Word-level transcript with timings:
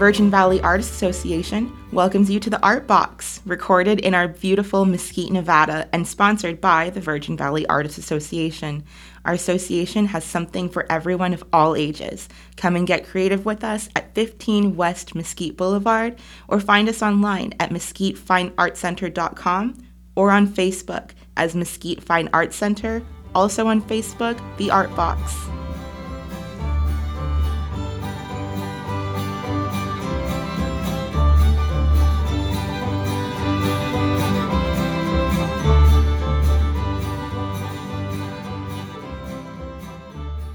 Virgin 0.00 0.30
Valley 0.30 0.62
Artists 0.62 0.96
Association 0.96 1.70
welcomes 1.92 2.30
you 2.30 2.40
to 2.40 2.48
the 2.48 2.62
Art 2.62 2.86
Box, 2.86 3.42
recorded 3.44 4.00
in 4.00 4.14
our 4.14 4.28
beautiful 4.28 4.86
Mesquite, 4.86 5.30
Nevada, 5.30 5.90
and 5.92 6.08
sponsored 6.08 6.58
by 6.58 6.88
the 6.88 7.02
Virgin 7.02 7.36
Valley 7.36 7.66
Artists 7.66 7.98
Association. 7.98 8.82
Our 9.26 9.34
association 9.34 10.06
has 10.06 10.24
something 10.24 10.70
for 10.70 10.90
everyone 10.90 11.34
of 11.34 11.44
all 11.52 11.76
ages. 11.76 12.30
Come 12.56 12.76
and 12.76 12.86
get 12.86 13.06
creative 13.06 13.44
with 13.44 13.62
us 13.62 13.90
at 13.94 14.14
15 14.14 14.74
West 14.74 15.14
Mesquite 15.14 15.58
Boulevard 15.58 16.16
or 16.48 16.60
find 16.60 16.88
us 16.88 17.02
online 17.02 17.52
at 17.60 17.68
mesquitefineartcenter.com 17.68 19.86
or 20.16 20.30
on 20.30 20.48
Facebook 20.48 21.10
as 21.36 21.54
Mesquite 21.54 22.02
Fine 22.02 22.30
Arts 22.32 22.56
Center, 22.56 23.02
also 23.34 23.66
on 23.66 23.82
Facebook, 23.82 24.40
The 24.56 24.70
Art 24.70 24.96
Box. 24.96 25.59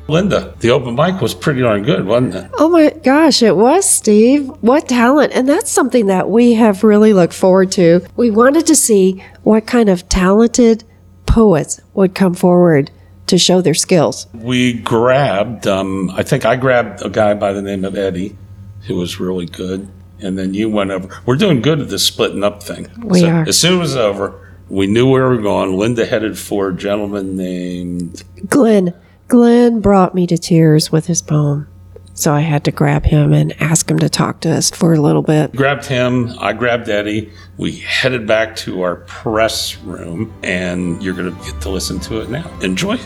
Linda, 0.08 0.54
the 0.60 0.70
open 0.70 0.96
mic 0.96 1.20
was 1.20 1.34
pretty 1.34 1.62
darn 1.62 1.84
good, 1.84 2.06
wasn't 2.06 2.36
it? 2.36 2.52
Oh 2.60 2.70
my 2.70 2.92
gosh, 3.04 3.42
it 3.42 3.56
was, 3.56 3.90
Steve. 3.90 4.48
What 4.62 4.88
talent. 4.88 5.34
And 5.34 5.50
that's 5.50 5.72
something 5.72 6.06
that 6.08 6.30
we 6.30 6.54
have 6.54 6.84
really 6.84 7.12
looked 7.12 7.34
forward 7.34 7.72
to. 7.74 8.06
We 8.16 8.30
wanted 8.30 8.68
to 8.68 8.76
see 8.76 9.24
what 9.44 9.66
kind 9.66 9.90
of 9.90 10.08
talented 10.08 10.84
poets 11.26 11.82
would 11.96 12.14
come 12.14 12.36
forward 12.36 12.92
to 13.28 13.40
show 13.40 13.62
their 13.62 13.74
skills. 13.74 14.28
We 14.34 14.74
grabbed, 14.74 15.66
um, 15.66 16.12
I 16.12 16.22
think 16.22 16.46
I 16.46 16.56
grabbed 16.56 17.02
a 17.02 17.10
guy 17.10 17.34
by 17.34 17.54
the 17.54 17.64
name 17.64 17.84
of 17.84 17.98
Eddy, 17.98 18.38
who 18.82 18.96
was 18.98 19.20
really 19.20 19.48
good. 19.48 19.90
And 20.20 20.38
then 20.38 20.54
you 20.54 20.70
went 20.70 20.92
over. 20.92 21.10
We're 21.26 21.36
doing 21.36 21.62
good 21.62 21.82
at 21.82 21.90
this 21.90 22.06
splitting 22.06 22.44
up 22.44 22.62
thing. 22.62 22.90
We 23.00 23.26
are. 23.26 23.44
As 23.48 23.60
soon 23.60 23.82
as 23.82 23.96
it 23.96 23.96
was 23.96 23.96
over, 23.96 24.56
we 24.70 24.86
knew 24.86 25.10
where 25.10 25.30
we 25.30 25.38
were 25.38 25.42
going. 25.42 25.76
Linda 25.78 26.06
headed 26.06 26.38
for 26.38 26.70
a 26.70 26.76
gentleman 26.76 27.36
named 27.36 28.24
Glenn. 28.48 28.94
Glenn 29.28 29.82
brought 29.82 30.14
me 30.14 30.28
to 30.28 30.38
tears 30.38 30.92
with 30.92 31.08
his 31.08 31.24
poem. 31.24 31.68
So 32.14 32.32
I 32.32 32.42
had 32.42 32.64
to 32.66 32.72
grab 32.72 33.06
him 33.06 33.34
and 33.34 33.60
ask 33.62 33.90
him 33.90 34.00
to 34.00 34.08
talk 34.08 34.40
to 34.42 34.50
us 34.50 34.70
for 34.70 34.94
a 34.94 35.02
little 35.02 35.24
bit. 35.24 35.52
grabbed 35.54 35.86
him. 35.86 36.32
I 36.40 36.54
grabbed 36.54 36.88
Eddy. 36.88 37.32
We 37.58 37.72
headed 37.80 38.26
back 38.28 38.56
to 38.58 38.84
our 38.84 38.98
press 38.98 39.78
room, 39.80 40.34
and 40.44 41.02
you're 41.04 41.16
going 41.16 41.36
to 41.36 41.44
get 41.44 41.60
to 41.62 41.70
listen 41.70 42.00
to 42.02 42.22
it 42.22 42.30
now. 42.30 42.50
Enjoy. 42.62 42.98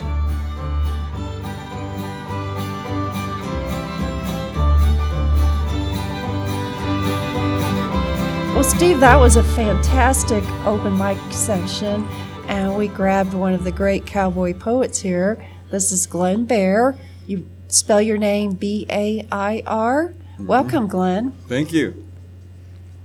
Well, 8.54 8.64
Steve, 8.64 9.00
that 9.00 9.16
was 9.16 9.38
a 9.38 9.44
fantastic 9.44 10.44
open 10.66 10.98
mic 10.98 11.17
session. 11.31 12.06
And 12.48 12.76
we 12.76 12.89
grabbed 12.89 13.33
one 13.33 13.54
of 13.54 13.64
the 13.64 13.72
great 13.72 14.06
cowboy 14.06 14.54
poets 14.54 15.00
here. 15.00 15.44
This 15.72 15.92
is 15.92 16.08
Glenn 16.08 16.45
Bair. 16.45 16.98
You 17.28 17.48
spell 17.67 18.02
your 18.02 18.17
name 18.17 18.53
B 18.53 18.86
A 18.89 19.25
I 19.31 19.64
R. 19.66 20.14
Mm-hmm. 20.34 20.48
Welcome, 20.48 20.88
Glenn. 20.88 21.31
Thank 21.48 21.72
you. 21.72 22.06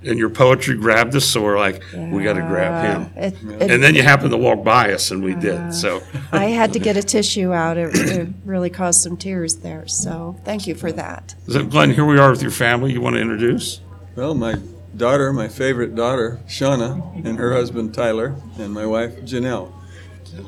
And 0.02 0.18
your 0.18 0.28
poetry 0.28 0.76
grabbed 0.76 1.16
us, 1.16 1.24
so 1.24 1.42
we're 1.42 1.58
like, 1.58 1.82
we 1.94 2.22
got 2.22 2.34
to 2.34 2.42
grab 2.42 2.84
him. 2.84 3.12
It- 3.16 3.34
it- 3.62 3.70
And 3.70 3.82
then 3.82 3.94
you 3.94 4.02
happened 4.02 4.32
to 4.32 4.36
walk 4.36 4.62
by 4.62 4.92
us, 4.92 5.10
and 5.10 5.24
we 5.24 5.34
uh, 5.34 5.40
did. 5.40 5.72
So 5.74 6.02
I 6.30 6.46
had 6.46 6.74
to 6.74 6.78
get 6.78 6.98
a 6.98 7.02
tissue 7.02 7.54
out. 7.54 7.78
It, 7.78 7.94
it 7.94 8.28
really 8.44 8.68
caused 8.68 9.00
some 9.00 9.16
tears 9.16 9.56
there. 9.56 9.86
So 9.88 10.36
thank 10.44 10.66
you 10.66 10.74
for 10.74 10.92
that. 10.92 11.34
So, 11.48 11.64
Glenn, 11.64 11.90
here 11.92 12.04
we 12.04 12.18
are 12.18 12.30
with 12.30 12.42
your 12.42 12.50
family. 12.50 12.92
You 12.92 13.00
want 13.00 13.16
to 13.16 13.20
introduce? 13.22 13.80
Well, 14.14 14.34
my 14.34 14.56
daughter, 14.94 15.32
my 15.32 15.48
favorite 15.48 15.94
daughter, 15.94 16.38
Shauna, 16.46 17.24
and 17.24 17.38
her 17.38 17.54
husband 17.54 17.94
Tyler, 17.94 18.36
and 18.58 18.74
my 18.74 18.84
wife 18.84 19.16
Janelle. 19.22 19.72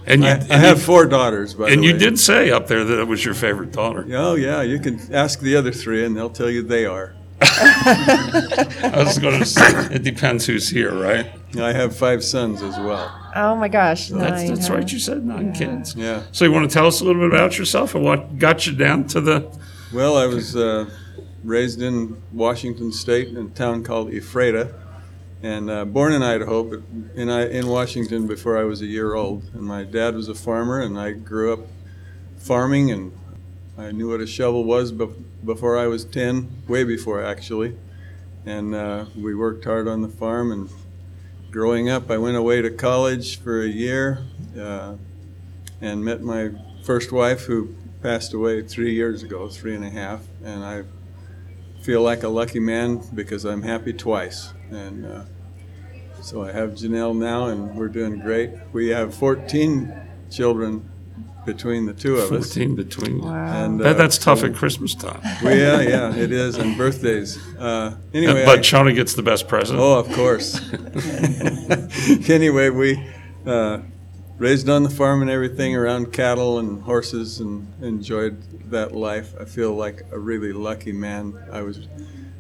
And 0.07 0.23
you, 0.23 0.29
I, 0.29 0.33
and 0.33 0.53
I 0.53 0.57
have 0.59 0.79
you, 0.79 0.85
four 0.85 1.07
daughters, 1.07 1.55
by 1.55 1.71
and 1.71 1.85
you 1.85 1.93
way. 1.93 1.99
did 1.99 2.19
say 2.19 2.51
up 2.51 2.67
there 2.69 2.85
that 2.85 3.01
it 3.01 3.09
was 3.09 3.25
your 3.25 3.35
favorite 3.35 3.73
daughter. 3.73 4.07
Oh 4.13 4.35
yeah, 4.35 4.63
you 4.63 4.79
can 4.79 5.01
ask 5.13 5.41
the 5.41 5.57
other 5.57 5.73
three, 5.73 6.05
and 6.05 6.17
they'll 6.17 6.31
tell 6.31 6.51
you 6.51 6.63
they 6.63 6.87
are. 6.87 7.15
I 7.43 8.93
was 8.97 9.19
going 9.19 9.39
to 9.39 9.45
say 9.45 9.95
it 9.95 10.03
depends 10.03 10.47
who's 10.47 10.71
here, 10.71 10.95
right? 10.95 11.31
I 11.61 11.73
have 11.73 11.95
five 11.95 12.25
sons 12.25 12.63
as 12.63 12.77
well. 12.79 13.13
Oh 13.35 13.55
my 13.55 13.69
gosh. 13.69 14.09
That's, 14.09 14.43
nine, 14.43 14.55
that's 14.55 14.69
huh? 14.69 14.75
right. 14.75 14.91
You 14.91 14.99
said 14.99 15.25
nine 15.25 15.53
kids. 15.53 15.95
Yeah. 15.95 16.23
So 16.33 16.47
you 16.47 16.53
want 16.53 16.69
to 16.71 16.73
tell 16.73 16.87
us 16.87 17.01
a 17.01 17.05
little 17.05 17.21
bit 17.21 17.35
about 17.35 17.59
yourself 17.59 17.95
and 17.95 18.03
what 18.03 18.39
got 18.39 18.67
you 18.67 18.75
down 18.75 19.07
to 19.09 19.21
the? 19.21 19.59
Well, 19.93 20.17
I 20.17 20.27
was 20.27 20.57
uh, 20.57 20.89
raised 21.45 21.83
in 21.83 22.21
Washington 22.33 22.91
State 22.91 23.29
in 23.29 23.37
a 23.37 23.49
town 23.51 23.85
called 23.85 24.13
Ephrata, 24.13 24.75
and 25.47 25.71
uh, 25.71 25.85
born 25.85 26.13
in 26.13 26.25
Idaho, 26.25 26.65
but 26.65 26.81
in, 27.15 27.29
in 27.29 27.69
Washington 27.69 28.27
before 28.27 28.59
I 28.59 28.65
was 28.65 28.83
a 28.83 28.87
year 28.87 29.15
old. 29.15 29.45
And 29.55 29.63
my 29.63 29.85
dad 29.85 30.17
was 30.17 30.29
a 30.29 30.35
farmer, 30.35 30.81
and 30.81 30.99
I 30.99 31.13
grew 31.13 31.53
up 31.53 31.61
farming, 32.37 32.91
and 32.91 33.17
I 33.79 33.93
knew 33.93 34.11
what 34.11 34.21
a 34.21 34.27
shovel 34.27 34.65
was 34.65 34.91
bef- 34.91 35.23
before 35.45 35.79
I 35.79 35.87
was 35.87 36.05
10, 36.05 36.65
way 36.67 36.83
before 36.83 37.23
actually. 37.23 37.77
And 38.45 38.75
uh, 38.75 39.05
we 39.17 39.37
worked 39.37 39.65
hard 39.65 39.87
on 39.87 40.03
the 40.03 40.09
farm. 40.09 40.51
And 40.51 40.69
growing 41.53 41.89
up, 41.89 42.11
I 42.11 42.19
went 42.19 42.37
away 42.37 42.61
to 42.63 42.71
college 42.71 43.39
for 43.39 43.63
a 43.63 43.69
year 43.69 44.25
uh, 44.59 44.97
and 45.81 46.05
met 46.05 46.23
my 46.23 46.51
first 46.83 47.13
wife, 47.13 47.43
who 47.43 47.73
passed 48.03 48.35
away 48.35 48.63
three 48.63 48.95
years 48.95 49.23
ago, 49.23 49.47
three 49.49 49.77
and 49.77 49.85
a 49.85 49.91
half. 49.91 50.23
And 50.45 50.65
I 50.65 50.83
feel 51.83 52.03
like 52.03 52.25
a 52.25 52.29
lucky 52.29 52.59
man 52.59 53.01
because 53.15 53.45
I'm 53.45 53.63
happy 53.63 53.93
twice. 53.93 54.53
And 54.73 55.07
uh, 55.07 55.23
so 56.27 56.43
I 56.43 56.51
have 56.51 56.71
Janelle 56.71 57.17
now, 57.17 57.47
and 57.47 57.77
we're 57.77 57.87
doing 57.87 58.19
great. 58.19 58.51
We 58.73 58.89
have 58.89 59.15
14 59.15 59.95
children 60.29 60.91
between 61.45 61.87
the 61.87 61.93
two 61.93 62.17
of 62.17 62.33
us. 62.33 62.53
14 62.53 62.75
between. 62.75 63.23
And, 63.23 63.79
That, 63.79 63.87
uh, 63.87 63.93
that's 63.93 64.19
tough 64.19 64.43
at 64.43 64.57
Christmas 64.57 64.97
time. 64.97 65.21
well, 65.45 65.57
yeah, 65.57 65.81
yeah, 65.81 66.17
it 66.17 66.33
is, 66.33 66.57
and 66.57 66.77
birthdays. 66.77 67.39
Uh, 67.57 67.95
anyway, 68.13 68.45
but 68.45 68.59
I- 68.59 68.63
Shauna 68.63 68.93
gets 68.93 69.15
the 69.15 69.23
best 69.23 69.47
present. 69.47 69.79
Oh, 69.79 70.01
of 70.01 70.11
course. 70.15 70.61
anyway, 72.29 72.71
we 72.71 73.09
uh, 73.47 73.83
raised 74.39 74.69
on 74.69 74.83
the 74.83 74.91
farm 74.91 75.23
and 75.23 75.31
everything 75.31 75.77
around 75.77 76.13
cattle 76.13 76.59
and 76.59 76.83
horses 76.83 77.39
and 77.39 77.73
enjoyed 77.81 78.43
that 78.73 78.91
life. 78.97 79.33
I 79.41 79.45
feel 79.45 79.73
like 79.75 80.03
a 80.11 80.19
really 80.19 80.53
lucky 80.53 80.91
man. 80.91 81.39
I 81.53 81.63
was 81.63 81.87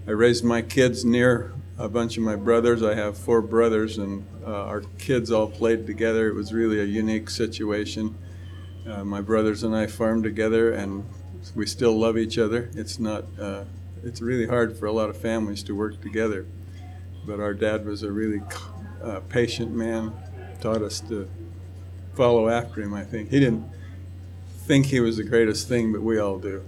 I 0.08 0.10
raised 0.10 0.42
my 0.44 0.62
kids 0.62 1.04
near 1.04 1.52
a 1.78 1.88
bunch 1.88 2.16
of 2.16 2.22
my 2.22 2.36
brothers. 2.36 2.82
I 2.82 2.94
have 2.94 3.16
four 3.16 3.42
brothers, 3.42 3.98
and 3.98 4.26
uh, 4.46 4.64
our 4.64 4.82
kids 4.98 5.30
all 5.30 5.48
played 5.48 5.86
together. 5.86 6.28
It 6.28 6.34
was 6.34 6.52
really 6.52 6.80
a 6.80 6.84
unique 6.84 7.30
situation. 7.30 8.16
Uh, 8.88 9.04
my 9.04 9.20
brothers 9.20 9.62
and 9.62 9.74
I 9.74 9.86
farmed 9.86 10.24
together, 10.24 10.72
and 10.72 11.04
we 11.54 11.66
still 11.66 11.98
love 11.98 12.16
each 12.16 12.38
other. 12.38 12.70
It's 12.74 12.98
not. 12.98 13.24
Uh, 13.38 13.64
it's 14.04 14.20
really 14.20 14.46
hard 14.46 14.78
for 14.78 14.86
a 14.86 14.92
lot 14.92 15.10
of 15.10 15.16
families 15.16 15.62
to 15.64 15.74
work 15.74 16.00
together 16.00 16.46
but 17.26 17.40
our 17.40 17.52
dad 17.52 17.84
was 17.84 18.02
a 18.04 18.10
really 18.10 18.40
uh, 19.02 19.20
patient 19.28 19.72
man, 19.72 20.12
taught 20.60 20.80
us 20.80 21.00
to 21.00 21.28
follow 22.14 22.48
after 22.48 22.80
him, 22.80 22.94
I 22.94 23.02
think. 23.02 23.30
He 23.30 23.40
didn't 23.40 23.68
think 24.58 24.86
he 24.86 25.00
was 25.00 25.16
the 25.16 25.24
greatest 25.24 25.68
thing, 25.68 25.92
but 25.92 26.02
we 26.02 26.18
all 26.18 26.38
do. 26.38 26.62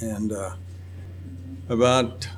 And 0.00 0.32
uh, 0.32 0.54
about 1.68 2.28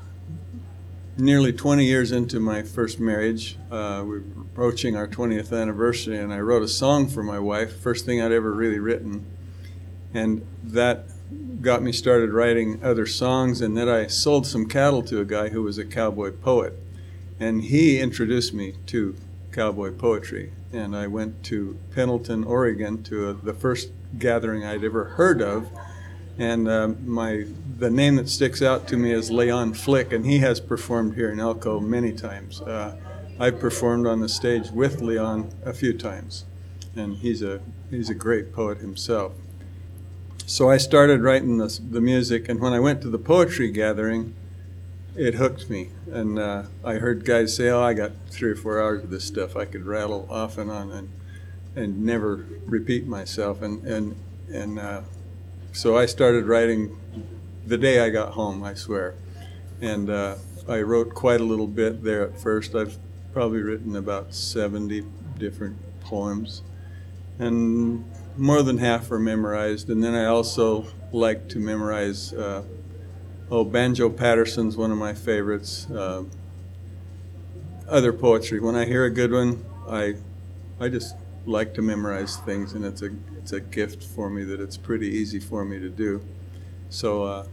nearly 1.16 1.53
20 1.53 1.84
years 1.84 2.12
into 2.12 2.41
my 2.41 2.62
first 2.62 3.00
marriage, 3.00 3.57
uh, 3.71 4.03
we 4.03 4.18
were 4.18 4.24
approaching 4.41 4.97
our 4.97 5.09
20th 5.09 5.59
anniversary, 5.59 6.18
and 6.18 6.33
I 6.33 6.41
wrote 6.41 6.63
a 6.63 6.68
song 6.68 7.09
for 7.09 7.22
my 7.22 7.39
wife, 7.39 7.78
first 7.78 8.04
thing 8.04 8.21
I'd 8.21 8.33
ever 8.33 8.53
really 8.53 8.78
written. 8.78 9.27
And 10.15 10.47
that 10.63 11.07
got 11.60 11.83
me 11.83 11.92
started 11.92 12.33
writing 12.33 12.83
other 12.83 13.07
songs, 13.07 13.60
and 13.60 13.77
then 13.77 13.89
I 13.89 14.07
sold 14.07 14.47
some 14.47 14.66
cattle 14.66 15.03
to 15.04 15.21
a 15.21 15.24
guy 15.24 15.48
who 15.48 15.63
was 15.63 15.78
a 15.78 15.84
cowboy 15.84 16.30
poet 16.30 16.78
and 17.39 17.63
he 17.63 18.01
introduced 18.01 18.54
me 18.54 18.74
to 18.86 19.15
cowboy 19.53 19.92
poetry. 19.92 20.53
And 20.72 20.97
I 20.97 21.07
went 21.07 21.42
to 21.45 21.78
Pendleton, 21.95 22.45
Oregon, 22.45 23.03
to 23.04 23.30
a, 23.30 23.34
the 23.34 23.54
first 23.54 23.91
gathering 24.18 24.65
I'd 24.65 24.84
ever 24.84 25.04
heard 25.04 25.42
of. 25.42 25.71
And 26.38 26.68
um, 26.68 26.98
my 27.06 27.47
the 27.78 27.91
name 27.91 28.16
that 28.16 28.28
sticks 28.28 28.62
out 28.62 28.88
to 28.88 28.97
me 28.97 29.12
is 29.12 29.30
Leon 29.30 29.74
Flick, 29.74 30.12
and 30.12 30.24
he 30.24 30.38
has 30.38 30.60
performed 30.60 31.15
here 31.15 31.30
in 31.30 31.41
Elko 31.41 31.80
many 31.80 32.12
times. 32.12 32.60
Uh, 32.60 32.97
I've 33.38 33.60
performed 33.60 34.06
on 34.06 34.21
the 34.21 34.28
stage 34.28 34.71
with 34.71 35.00
Leon 35.03 35.50
a 35.65 35.74
few 35.74 35.92
times, 35.92 36.44
and 36.94 37.16
he's 37.16 37.42
a 37.42 37.60
he's 37.91 38.09
a 38.09 38.15
great 38.15 38.53
poet 38.53 38.78
himself. 38.78 39.33
So 40.47 40.71
I 40.71 40.77
started 40.77 41.22
writing 41.22 41.59
the, 41.59 41.80
the 41.91 42.00
music, 42.00 42.48
and 42.48 42.60
when 42.60 42.72
I 42.72 42.80
went 42.80 43.03
to 43.03 43.10
the 43.10 43.18
poetry 43.18 43.71
gathering, 43.71 44.34
it 45.16 45.34
hooked 45.34 45.68
me. 45.68 45.91
And 46.10 46.39
uh, 46.39 46.65
I 46.84 46.94
heard 46.94 47.24
guys 47.24 47.56
say, 47.56 47.68
"Oh, 47.68 47.82
I 47.82 47.94
got 47.94 48.12
three 48.30 48.53
or 48.53 48.56
four 48.56 48.80
hours 48.80 49.04
of 49.04 49.10
this 49.10 49.24
stuff. 49.24 49.56
I 49.56 49.65
could 49.65 49.84
rattle 49.84 50.27
off 50.30 50.56
and 50.56 50.71
on 50.71 50.91
and 50.92 51.10
and 51.74 52.04
never 52.04 52.47
repeat 52.65 53.06
myself." 53.06 53.60
And 53.60 53.84
and 53.86 54.16
and 54.53 54.78
uh, 54.78 55.00
so 55.77 55.95
I 55.95 56.07
started 56.07 56.47
writing 56.47 56.99
the 57.67 57.77
day 57.77 58.01
I 58.01 58.09
got 58.09 58.33
home. 58.33 58.65
I 58.65 58.73
swear. 58.73 59.15
And 59.83 60.09
uh, 60.09 60.37
I 60.67 60.81
wrote 60.81 61.15
quite 61.15 61.39
a 61.43 61.45
little 61.45 61.67
bit 61.67 62.03
there 62.03 62.23
at 62.23 62.41
first. 62.41 62.75
I've 62.75 62.97
probably 63.34 63.61
written 63.61 63.95
about 63.95 64.33
70 64.33 65.05
different 65.37 65.77
poems, 66.01 66.63
and 67.39 68.11
more 68.39 68.63
than 68.63 68.78
half 68.78 69.11
are 69.11 69.19
memorized. 69.19 69.91
And 69.91 70.03
then 70.03 70.15
I 70.15 70.25
also 70.25 70.87
like 71.13 71.47
to 71.51 71.59
memorize. 71.59 72.33
Uh, 72.33 72.63
oh, 73.51 73.63
Banjo 73.63 74.09
Paterson's 74.09 74.78
one 74.78 74.91
of 74.91 74.97
my 74.97 75.13
favorites. 75.13 75.91
Uh, 75.91 76.25
other 77.87 78.15
poetry. 78.15 78.61
When 78.61 78.77
I 78.77 78.87
hear 78.87 79.05
a 79.05 79.11
good 79.11 79.31
one, 79.31 79.63
I, 79.87 80.15
I 80.81 80.89
just 80.89 81.17
like 81.47 81.75
to 81.75 81.83
memorize 81.83 82.37
things, 82.37 82.72
and 82.72 82.84
it's 82.84 83.03
a 83.03 83.10
it's 83.39 83.53
a 83.53 83.60
gift 83.60 84.03
for 84.03 84.28
me 84.28 84.45
that 84.45 84.60
it's 84.60 84.77
pretty 84.77 85.09
easy 85.09 85.39
for 85.39 85.65
me 85.65 85.78
to 85.78 85.89
do. 85.89 86.22
So 86.91 87.25
uh, 87.25 87.47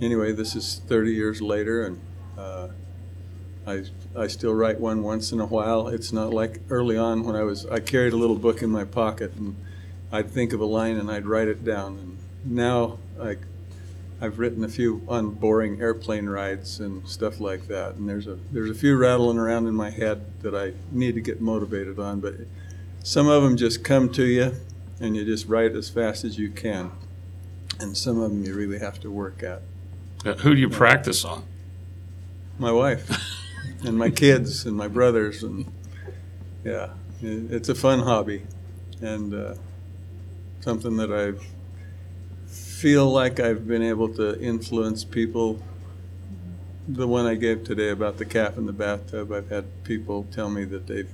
anyway, 0.00 0.32
this 0.32 0.54
is 0.54 0.80
30 0.86 1.12
years 1.12 1.40
later, 1.40 1.86
and 1.86 2.00
uh, 2.38 2.68
I 3.66 3.84
I 4.16 4.26
still 4.26 4.54
write 4.54 4.80
one 4.80 5.02
once 5.02 5.32
in 5.32 5.40
a 5.40 5.46
while. 5.46 5.88
It's 5.88 6.12
not 6.12 6.32
like 6.32 6.60
early 6.70 6.96
on 6.96 7.24
when 7.24 7.36
I 7.36 7.42
was 7.42 7.66
I 7.66 7.80
carried 7.80 8.12
a 8.12 8.16
little 8.16 8.36
book 8.36 8.62
in 8.62 8.70
my 8.70 8.84
pocket, 8.84 9.34
and 9.34 9.56
I'd 10.12 10.30
think 10.30 10.52
of 10.52 10.60
a 10.60 10.66
line 10.66 10.96
and 10.96 11.10
I'd 11.10 11.26
write 11.26 11.48
it 11.48 11.64
down. 11.64 11.98
And 11.98 12.18
now 12.44 12.98
I 13.20 13.36
I've 14.20 14.38
written 14.38 14.64
a 14.64 14.68
few 14.68 15.02
on 15.08 15.32
boring 15.32 15.80
airplane 15.80 16.26
rides 16.26 16.80
and 16.80 17.06
stuff 17.06 17.38
like 17.38 17.68
that, 17.68 17.96
and 17.96 18.08
there's 18.08 18.26
a 18.26 18.38
there's 18.52 18.70
a 18.70 18.74
few 18.74 18.96
rattling 18.96 19.38
around 19.38 19.66
in 19.66 19.74
my 19.74 19.90
head 19.90 20.24
that 20.42 20.54
I 20.54 20.72
need 20.90 21.16
to 21.16 21.20
get 21.20 21.40
motivated 21.40 21.98
on, 21.98 22.20
but 22.20 22.34
some 23.06 23.28
of 23.28 23.40
them 23.44 23.56
just 23.56 23.84
come 23.84 24.08
to 24.08 24.24
you, 24.24 24.52
and 24.98 25.14
you 25.16 25.24
just 25.24 25.46
write 25.46 25.76
as 25.76 25.88
fast 25.88 26.24
as 26.24 26.40
you 26.40 26.50
can, 26.50 26.90
and 27.78 27.96
some 27.96 28.20
of 28.20 28.30
them 28.30 28.42
you 28.42 28.52
really 28.52 28.80
have 28.80 28.98
to 28.98 29.12
work 29.12 29.44
at. 29.44 29.62
Uh, 30.24 30.34
Who 30.34 30.56
do 30.56 30.60
you 30.60 30.68
practice 30.68 31.24
on? 31.24 31.44
My 32.58 32.72
wife, 32.72 33.08
and 33.84 33.96
my 33.96 34.10
kids, 34.10 34.66
and 34.66 34.76
my 34.76 34.88
brothers, 34.88 35.44
and 35.44 35.70
yeah, 36.64 36.88
it's 37.22 37.68
a 37.68 37.76
fun 37.76 38.00
hobby, 38.00 38.42
and 39.00 39.32
uh, 39.32 39.54
something 40.58 40.96
that 40.96 41.12
I've 41.12 41.46
feel 42.48 43.08
like 43.08 43.38
I've 43.38 43.68
been 43.68 43.82
able 43.82 44.08
to 44.14 44.38
influence 44.40 45.04
people. 45.04 45.62
The 46.88 47.06
one 47.06 47.24
I 47.24 47.36
gave 47.36 47.62
today 47.62 47.90
about 47.90 48.18
the 48.18 48.24
calf 48.24 48.58
in 48.58 48.66
the 48.66 48.72
bathtub, 48.72 49.30
I've 49.30 49.48
had 49.48 49.84
people 49.84 50.26
tell 50.32 50.50
me 50.50 50.64
that 50.64 50.88
they've 50.88 51.10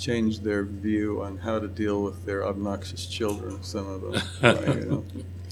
changed 0.00 0.42
their 0.42 0.64
view 0.64 1.22
on 1.22 1.38
how 1.38 1.58
to 1.58 1.68
deal 1.68 2.02
with 2.02 2.24
their 2.24 2.44
obnoxious 2.46 3.06
children, 3.06 3.62
some 3.62 3.86
of 3.86 4.00
them. 4.00 4.22
you 4.80 4.84
know. 4.86 5.04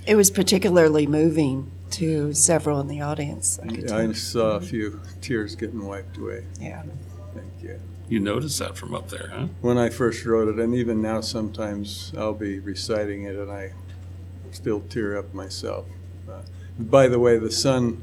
It 0.06 0.16
was 0.16 0.30
particularly 0.30 1.06
moving 1.06 1.70
to 1.90 2.32
several 2.32 2.80
in 2.80 2.88
the 2.88 3.02
audience. 3.02 3.58
I 3.62 3.68
could 3.68 3.90
I 3.90 4.06
tell. 4.06 4.14
saw 4.14 4.50
a 4.56 4.60
few 4.60 5.00
tears 5.20 5.54
getting 5.54 5.84
wiped 5.86 6.16
away. 6.16 6.44
Yeah. 6.60 6.82
Thank 7.34 7.62
you. 7.62 7.80
You 8.08 8.20
noticed 8.20 8.58
that 8.58 8.76
from 8.76 8.94
up 8.94 9.10
there, 9.10 9.30
huh? 9.34 9.48
When 9.60 9.76
I 9.76 9.90
first 9.90 10.24
wrote 10.24 10.48
it, 10.48 10.58
and 10.58 10.74
even 10.74 11.02
now, 11.02 11.20
sometimes 11.20 12.12
I'll 12.16 12.32
be 12.32 12.58
reciting 12.58 13.24
it 13.24 13.36
and 13.36 13.50
I 13.50 13.72
still 14.50 14.80
tear 14.80 15.18
up 15.18 15.34
myself. 15.34 15.86
Uh, 16.28 16.40
by 16.78 17.06
the 17.06 17.18
way, 17.18 17.38
the 17.38 17.50
son 17.50 18.02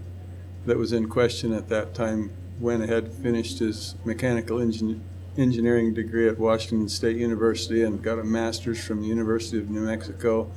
that 0.68 0.78
was 0.78 0.94
in 0.94 1.10
question 1.10 1.54
at 1.54 1.70
that 1.70 1.96
time 1.96 2.32
went 2.60 2.84
ahead, 2.84 3.14
finished 3.14 3.60
his 3.60 3.96
mechanical 4.06 4.58
engin- 4.60 5.02
engineering 5.38 5.94
degree 5.94 6.28
at 6.28 6.40
Washington 6.40 6.90
State 6.90 7.18
University, 7.18 7.84
and 7.84 8.02
got 8.02 8.20
a 8.20 8.24
master's 8.24 8.84
from 8.84 9.02
the 9.02 9.08
University 9.08 9.58
of 9.58 9.70
New 9.70 9.82
Mexico. 9.82 10.52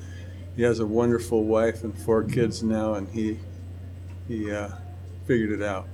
He 0.56 0.62
has 0.62 0.80
a 0.80 0.86
wonderful 0.86 1.44
wife 1.44 1.84
and 1.84 1.96
four 1.96 2.24
kids 2.24 2.62
now, 2.62 2.94
and 2.94 3.08
he 3.08 3.38
he 4.26 4.50
uh, 4.52 4.70
figured 5.26 5.52
it 5.52 5.62
out. 5.62 5.86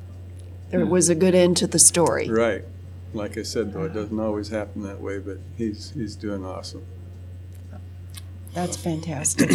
There 0.70 0.86
was 0.86 1.08
a 1.08 1.14
good 1.14 1.34
end 1.34 1.56
to 1.58 1.66
the 1.66 1.78
story. 1.78 2.28
Right. 2.28 2.64
Like 3.12 3.38
I 3.38 3.42
said, 3.42 3.72
though, 3.72 3.84
it 3.84 3.94
doesn't 3.94 4.18
always 4.18 4.48
happen 4.48 4.82
that 4.82 5.00
way, 5.00 5.18
but 5.18 5.38
he's 5.56 5.90
he's 5.90 6.16
doing 6.16 6.44
awesome. 6.44 6.84
That's 8.54 8.76
fantastic. 8.76 9.50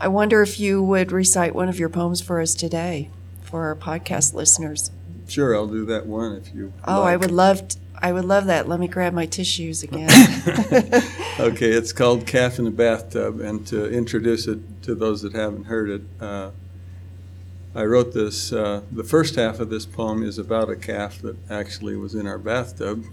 I 0.00 0.08
wonder 0.08 0.42
if 0.42 0.58
you 0.58 0.82
would 0.82 1.12
recite 1.12 1.54
one 1.54 1.68
of 1.68 1.78
your 1.78 1.90
poems 1.90 2.20
for 2.20 2.40
us 2.40 2.54
today 2.54 3.10
for 3.42 3.66
our 3.66 3.76
podcast 3.76 4.32
listeners. 4.32 4.90
Sure, 5.28 5.54
I'll 5.54 5.66
do 5.66 5.84
that 5.86 6.06
one 6.06 6.32
if 6.36 6.54
you. 6.54 6.72
Oh, 6.84 7.02
I 7.02 7.16
would 7.16 7.30
love 7.30 7.62
I 8.02 8.12
would 8.12 8.24
love 8.24 8.46
that. 8.46 8.68
Let 8.68 8.80
me 8.80 8.88
grab 8.88 9.12
my 9.12 9.26
tissues 9.26 9.82
again. 9.82 10.08
Okay, 11.40 11.70
it's 11.70 11.94
called 11.94 12.26
Calf 12.26 12.58
in 12.58 12.66
the 12.66 12.70
Bathtub, 12.70 13.40
and 13.40 13.66
to 13.68 13.90
introduce 13.90 14.46
it 14.46 14.58
to 14.82 14.94
those 14.94 15.22
that 15.22 15.32
haven't 15.32 15.64
heard 15.64 15.88
it, 15.88 16.02
uh, 16.20 16.50
I 17.74 17.84
wrote 17.84 18.12
this. 18.12 18.52
Uh, 18.52 18.82
the 18.92 19.04
first 19.04 19.36
half 19.36 19.58
of 19.58 19.70
this 19.70 19.86
poem 19.86 20.22
is 20.22 20.36
about 20.36 20.68
a 20.68 20.76
calf 20.76 21.22
that 21.22 21.36
actually 21.48 21.96
was 21.96 22.14
in 22.14 22.26
our 22.26 22.36
bathtub, 22.36 23.06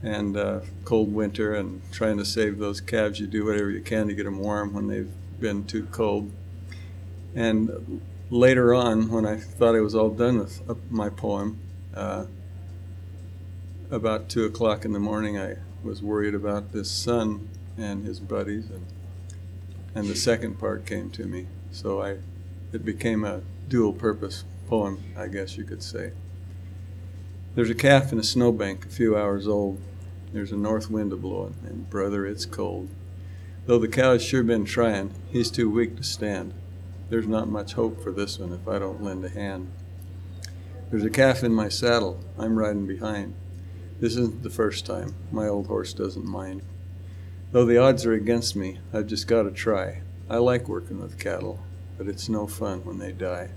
and 0.00 0.36
uh, 0.36 0.60
cold 0.84 1.12
winter, 1.12 1.56
and 1.56 1.82
trying 1.90 2.18
to 2.18 2.24
save 2.24 2.58
those 2.58 2.80
calves. 2.80 3.18
You 3.18 3.26
do 3.26 3.44
whatever 3.44 3.68
you 3.68 3.80
can 3.80 4.06
to 4.06 4.14
get 4.14 4.26
them 4.26 4.38
warm 4.38 4.72
when 4.72 4.86
they've 4.86 5.10
been 5.40 5.64
too 5.64 5.88
cold. 5.90 6.30
And 7.34 8.00
later 8.30 8.74
on, 8.74 9.10
when 9.10 9.26
I 9.26 9.38
thought 9.38 9.74
I 9.74 9.80
was 9.80 9.96
all 9.96 10.10
done 10.10 10.38
with 10.38 10.62
uh, 10.70 10.74
my 10.88 11.08
poem, 11.08 11.58
uh, 11.94 12.26
about 13.90 14.28
two 14.28 14.44
o'clock 14.44 14.84
in 14.84 14.92
the 14.92 14.98
morning, 14.98 15.38
I 15.38 15.56
was 15.82 16.02
worried 16.02 16.34
about 16.34 16.72
this 16.72 16.90
son 16.90 17.48
and 17.76 18.04
his 18.04 18.20
buddies, 18.20 18.70
and 18.70 18.86
and 19.96 20.08
the 20.08 20.14
second 20.14 20.58
part 20.58 20.84
came 20.84 21.10
to 21.10 21.24
me. 21.24 21.46
So 21.72 22.02
I, 22.02 22.18
it 22.70 22.84
became 22.84 23.24
a 23.24 23.40
dual-purpose 23.68 24.44
poem, 24.68 25.02
I 25.16 25.28
guess 25.28 25.56
you 25.56 25.64
could 25.64 25.82
say. 25.82 26.12
There's 27.54 27.70
a 27.70 27.74
calf 27.74 28.12
in 28.12 28.18
a 28.18 28.22
snowbank, 28.22 28.84
a 28.84 28.90
few 28.90 29.16
hours 29.16 29.48
old. 29.48 29.80
There's 30.34 30.52
a 30.52 30.56
north 30.56 30.90
wind 30.90 31.14
a 31.14 31.16
blowing, 31.16 31.56
and 31.64 31.88
brother, 31.88 32.26
it's 32.26 32.44
cold. 32.44 32.90
Though 33.64 33.78
the 33.78 33.88
cow's 33.88 34.22
sure 34.22 34.42
been 34.42 34.66
trying, 34.66 35.14
he's 35.30 35.50
too 35.50 35.70
weak 35.70 35.96
to 35.96 36.02
stand. 36.02 36.52
There's 37.08 37.26
not 37.26 37.48
much 37.48 37.72
hope 37.72 38.02
for 38.02 38.12
this 38.12 38.38
one 38.38 38.52
if 38.52 38.68
I 38.68 38.78
don't 38.78 39.02
lend 39.02 39.24
a 39.24 39.30
hand. 39.30 39.72
There's 40.90 41.04
a 41.04 41.10
calf 41.10 41.42
in 41.42 41.54
my 41.54 41.70
saddle. 41.70 42.20
I'm 42.38 42.58
riding 42.58 42.86
behind. 42.86 43.34
This 43.98 44.12
isn't 44.12 44.42
the 44.42 44.50
first 44.50 44.84
time. 44.84 45.14
My 45.32 45.48
old 45.48 45.68
horse 45.68 45.94
doesn't 45.94 46.26
mind. 46.26 46.62
Though 47.52 47.64
the 47.64 47.78
odds 47.78 48.04
are 48.04 48.12
against 48.12 48.54
me, 48.54 48.78
I've 48.92 49.06
just 49.06 49.26
got 49.26 49.44
to 49.44 49.50
try. 49.50 50.02
I 50.28 50.36
like 50.36 50.68
working 50.68 51.00
with 51.00 51.18
cattle, 51.18 51.60
but 51.96 52.06
it's 52.06 52.28
no 52.28 52.46
fun 52.46 52.84
when 52.84 52.98
they 52.98 53.12
die. 53.12 53.50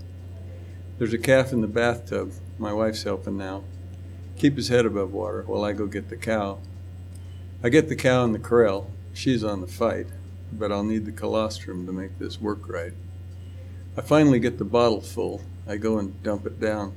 There's 0.98 1.13
a 1.13 1.17
calf 1.17 1.51
in 1.51 1.60
the 1.60 1.67
bathtub. 1.67 2.31
My 2.58 2.72
wife's 2.72 3.03
helping 3.03 3.38
now. 3.38 3.63
Keep 4.38 4.55
his 4.55 4.69
head 4.69 4.86
above 4.86 5.12
water 5.12 5.43
while 5.46 5.65
I 5.65 5.74
go 5.74 5.88
get 5.88 6.08
the 6.10 6.15
cow. 6.15 6.60
I 7.62 7.67
get 7.67 7.89
the 7.89 7.96
cow 7.96 8.24
in 8.24 8.31
the 8.31 8.39
corral. 8.39 8.89
She's 9.13 9.43
on 9.43 9.60
the 9.60 9.67
fight, 9.67 10.08
but 10.53 10.72
I'll 10.72 10.84
need 10.84 11.05
the 11.05 11.12
colostrum 11.12 11.86
to 11.86 11.91
make 11.91 12.17
this 12.17 12.39
work 12.39 12.69
right. 12.69 12.93
I 13.98 14.01
finally 14.01 14.39
get 14.39 14.58
the 14.58 14.63
bottle 14.63 15.01
full. 15.01 15.41
I 15.67 15.75
go 15.75 15.98
and 16.00 16.24
dump 16.24 16.46
it 16.46 16.62
down. 16.62 16.93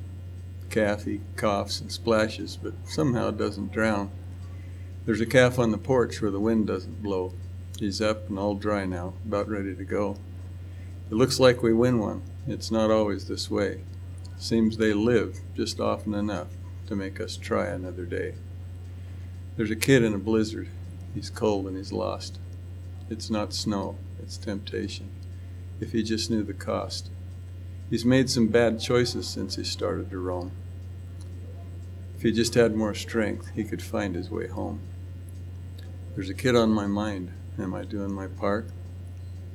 He 0.72 1.20
coughs 1.36 1.82
and 1.82 1.92
splashes, 1.92 2.56
but 2.56 2.72
somehow 2.84 3.30
doesn't 3.30 3.72
drown. 3.72 4.10
There's 5.04 5.20
a 5.20 5.26
calf 5.26 5.58
on 5.58 5.70
the 5.70 5.76
porch 5.76 6.22
where 6.22 6.30
the 6.30 6.40
wind 6.40 6.66
doesn't 6.66 7.02
blow. 7.02 7.34
He's 7.78 8.00
up 8.00 8.30
and 8.30 8.38
all 8.38 8.54
dry 8.54 8.86
now, 8.86 9.12
about 9.26 9.50
ready 9.50 9.74
to 9.74 9.84
go. 9.84 10.16
It 11.10 11.14
looks 11.14 11.38
like 11.38 11.62
we 11.62 11.74
win 11.74 11.98
one. 11.98 12.22
It's 12.46 12.70
not 12.70 12.90
always 12.90 13.28
this 13.28 13.50
way. 13.50 13.82
Seems 14.38 14.78
they 14.78 14.94
live 14.94 15.40
just 15.54 15.78
often 15.78 16.14
enough 16.14 16.48
to 16.86 16.96
make 16.96 17.20
us 17.20 17.36
try 17.36 17.66
another 17.66 18.06
day. 18.06 18.36
There's 19.56 19.70
a 19.70 19.76
kid 19.76 20.02
in 20.02 20.14
a 20.14 20.18
blizzard. 20.18 20.70
He's 21.14 21.28
cold 21.28 21.66
and 21.66 21.76
he's 21.76 21.92
lost. 21.92 22.38
It's 23.10 23.28
not 23.28 23.52
snow, 23.52 23.98
it's 24.22 24.38
temptation. 24.38 25.10
If 25.80 25.92
he 25.92 26.02
just 26.02 26.30
knew 26.30 26.42
the 26.42 26.54
cost. 26.54 27.10
He's 27.90 28.06
made 28.06 28.30
some 28.30 28.46
bad 28.46 28.80
choices 28.80 29.28
since 29.28 29.56
he 29.56 29.64
started 29.64 30.08
to 30.10 30.18
roam. 30.18 30.52
If 32.22 32.26
he 32.26 32.32
just 32.32 32.54
had 32.54 32.76
more 32.76 32.94
strength, 32.94 33.50
he 33.56 33.64
could 33.64 33.82
find 33.82 34.14
his 34.14 34.30
way 34.30 34.46
home. 34.46 34.78
There's 36.14 36.30
a 36.30 36.34
kid 36.34 36.54
on 36.54 36.70
my 36.70 36.86
mind. 36.86 37.32
Am 37.58 37.74
I 37.74 37.82
doing 37.82 38.12
my 38.12 38.28
part? 38.28 38.68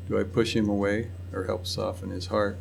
Do 0.09 0.19
I 0.19 0.23
push 0.23 0.53
him 0.53 0.67
away 0.67 1.11
or 1.31 1.45
help 1.45 1.65
soften 1.65 2.09
his 2.09 2.25
heart? 2.25 2.57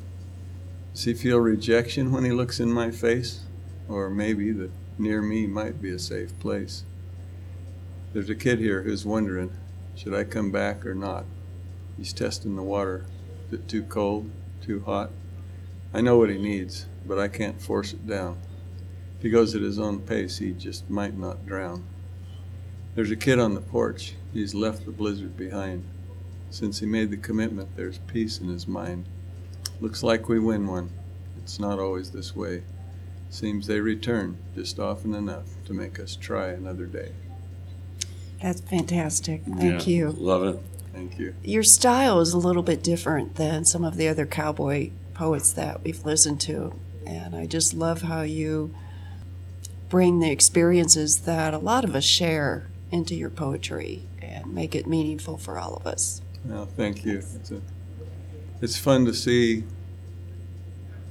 Does 0.95 1.03
he 1.03 1.15
feel 1.15 1.41
rejection 1.41 2.13
when 2.13 2.25
he 2.25 2.31
looks 2.31 2.61
in 2.61 2.71
my 2.71 2.93
face? 2.93 3.41
Or 3.89 4.09
maybe 4.09 4.53
that 4.53 4.71
near 4.97 5.21
me 5.21 5.45
might 5.45 5.83
be 5.83 5.91
a 5.91 5.99
safe 5.99 6.39
place? 6.39 6.85
There's 8.13 8.31
a 8.31 8.37
kid 8.37 8.61
here 8.61 8.83
who's 8.83 9.05
wondering 9.05 9.51
should 9.97 10.15
I 10.15 10.23
come 10.23 10.53
back 10.53 10.87
or 10.87 10.95
not? 10.95 11.25
He's 11.97 12.13
testing 12.13 12.55
the 12.55 12.63
water. 12.63 13.07
Is 13.49 13.55
it 13.55 13.69
too 13.69 13.83
cold? 13.83 14.31
Too 14.63 14.85
hot? 14.87 15.11
I 15.93 16.01
know 16.01 16.17
what 16.17 16.31
he 16.31 16.39
needs, 16.39 16.87
but 17.05 17.19
I 17.19 17.27
can't 17.27 17.61
force 17.61 17.93
it 17.93 18.07
down. 18.07 18.39
If 19.27 19.31
he 19.33 19.39
goes 19.39 19.57
at 19.57 19.63
his 19.63 19.81
own 19.81 19.99
pace, 20.03 20.39
he 20.39 20.53
just 20.53 20.89
might 20.89 21.19
not 21.19 21.45
drown. 21.45 21.83
There's 22.95 23.11
a 23.11 23.17
kid 23.17 23.41
on 23.41 23.55
the 23.55 23.61
porch. 23.61 24.15
He's 24.33 24.55
left 24.55 24.85
the 24.87 24.93
blizzard 24.93 25.37
behind. 25.37 25.83
Since 26.49 26.79
he 26.79 26.87
made 26.87 27.11
the 27.11 27.17
commitment, 27.17 27.75
there's 27.75 27.99
peace 28.07 28.39
in 28.39 28.47
his 28.47 28.69
mind. 28.69 29.07
Looks 29.81 30.05
like 30.05 30.29
we 30.29 30.39
win 30.39 30.69
one. 30.69 30.91
It's 31.39 31.59
not 31.59 31.81
always 31.81 32.13
this 32.13 32.37
way. 32.37 32.63
seems 33.29 33.67
they 33.67 33.81
return 33.81 34.39
just 34.55 34.79
often 34.79 35.13
enough 35.13 35.47
to 35.65 35.75
make 35.75 35.99
us 35.99 36.15
try 36.15 36.51
another 36.51 36.87
day. 36.87 37.11
That's 38.41 38.61
fantastic. 38.61 39.43
Thank 39.45 39.89
Yeah, 39.89 39.93
you. 39.93 40.11
Love 40.13 40.45
it. 40.45 40.63
Thank 40.95 41.19
you. 41.19 41.35
Your 41.43 41.65
style 41.65 42.21
is 42.21 42.33
a 42.33 42.39
little 42.39 42.63
bit 42.63 42.81
different 42.81 43.35
than 43.35 43.65
some 43.65 43.83
of 43.83 43.97
the 43.97 44.07
other 44.07 44.25
cowboy 44.25 44.93
poets 45.15 45.53
that 45.55 45.83
we've 45.83 46.05
listened 46.05 46.41
to. 46.43 46.79
And 47.05 47.35
I 47.35 47.47
just 47.47 47.75
love 47.75 48.03
how 48.03 48.23
you 48.23 48.73
bring 49.89 50.21
the 50.21 50.31
experiences 50.31 51.21
that 51.21 51.55
a 51.55 51.59
lot 51.59 51.85
of 51.85 51.95
us 51.95 52.05
share 52.05 52.69
into 52.91 53.15
your 53.15 53.31
poetry 53.31 54.03
and 54.21 54.53
make 54.53 54.75
it 54.75 54.87
meaningful 54.87 55.37
for 55.37 55.59
all 55.59 55.75
of 55.75 55.87
us. 55.87 56.21
Well, 56.45 56.67
thank 56.67 57.05
you. 57.05 57.19
It's 57.19 57.51
a, 57.51 57.61
it's 58.61 58.79
fun 58.79 59.05
to 59.07 59.15
see 59.15 59.65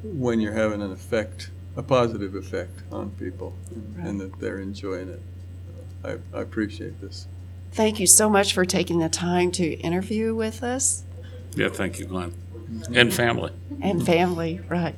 when 0.03 0.39
you're 0.39 0.53
having 0.53 0.81
an 0.81 0.91
effect, 0.91 1.51
a 1.75 1.83
positive 1.83 2.35
effect 2.35 2.81
on 2.91 3.11
people, 3.11 3.53
and, 3.97 4.07
and 4.07 4.21
that 4.21 4.39
they're 4.39 4.59
enjoying 4.59 5.09
it. 5.09 5.21
I, 6.03 6.17
I 6.37 6.41
appreciate 6.41 7.01
this. 7.01 7.27
Thank 7.71 7.99
you 7.99 8.07
so 8.07 8.29
much 8.29 8.53
for 8.53 8.63
taking 8.63 8.99
the 8.99 9.09
time 9.09 9.51
to 9.53 9.73
interview 9.79 10.33
with 10.33 10.63
us 10.63 11.03
Yeah, 11.55 11.69
thank 11.69 11.99
you, 11.99 12.05
Glenn. 12.05 12.33
And 12.93 13.13
family. 13.13 13.51
and 13.81 14.05
family, 14.05 14.61
right? 14.69 14.95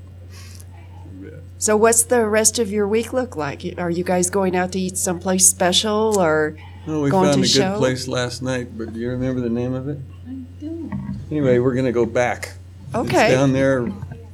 Yeah. 1.58 1.60
So, 1.60 1.78
what's 1.78 2.04
the 2.04 2.26
rest 2.28 2.60
of 2.60 2.72
your 2.72 2.88
week 2.88 3.14
look 3.14 3.36
like? 3.36 3.64
Are 3.78 3.90
you 3.90 4.04
guys 4.04 4.30
going 4.30 4.56
out 4.56 4.72
to 4.74 4.80
eat 4.80 4.98
someplace 4.98 5.48
special 5.48 6.20
or? 6.20 6.56
Well, 6.86 7.02
we 7.02 7.10
Going 7.10 7.26
found 7.32 7.36
to 7.38 7.42
a 7.44 7.48
show? 7.48 7.72
good 7.74 7.80
place 7.80 8.08
last 8.08 8.42
night, 8.42 8.78
but 8.78 8.94
do 8.94 9.00
you 9.00 9.10
remember 9.10 9.42
the 9.42 9.50
name 9.50 9.74
of 9.74 9.90
it? 9.90 9.98
I 10.28 10.32
don't. 10.62 11.20
Anyway, 11.30 11.60
we're 11.60 11.76
gonna 11.76 11.92
go 11.92 12.06
back. 12.06 12.54
Okay. 12.96 13.06
It's 13.08 13.14
Okay. 13.14 13.32
down 13.32 13.52
there 13.52 13.92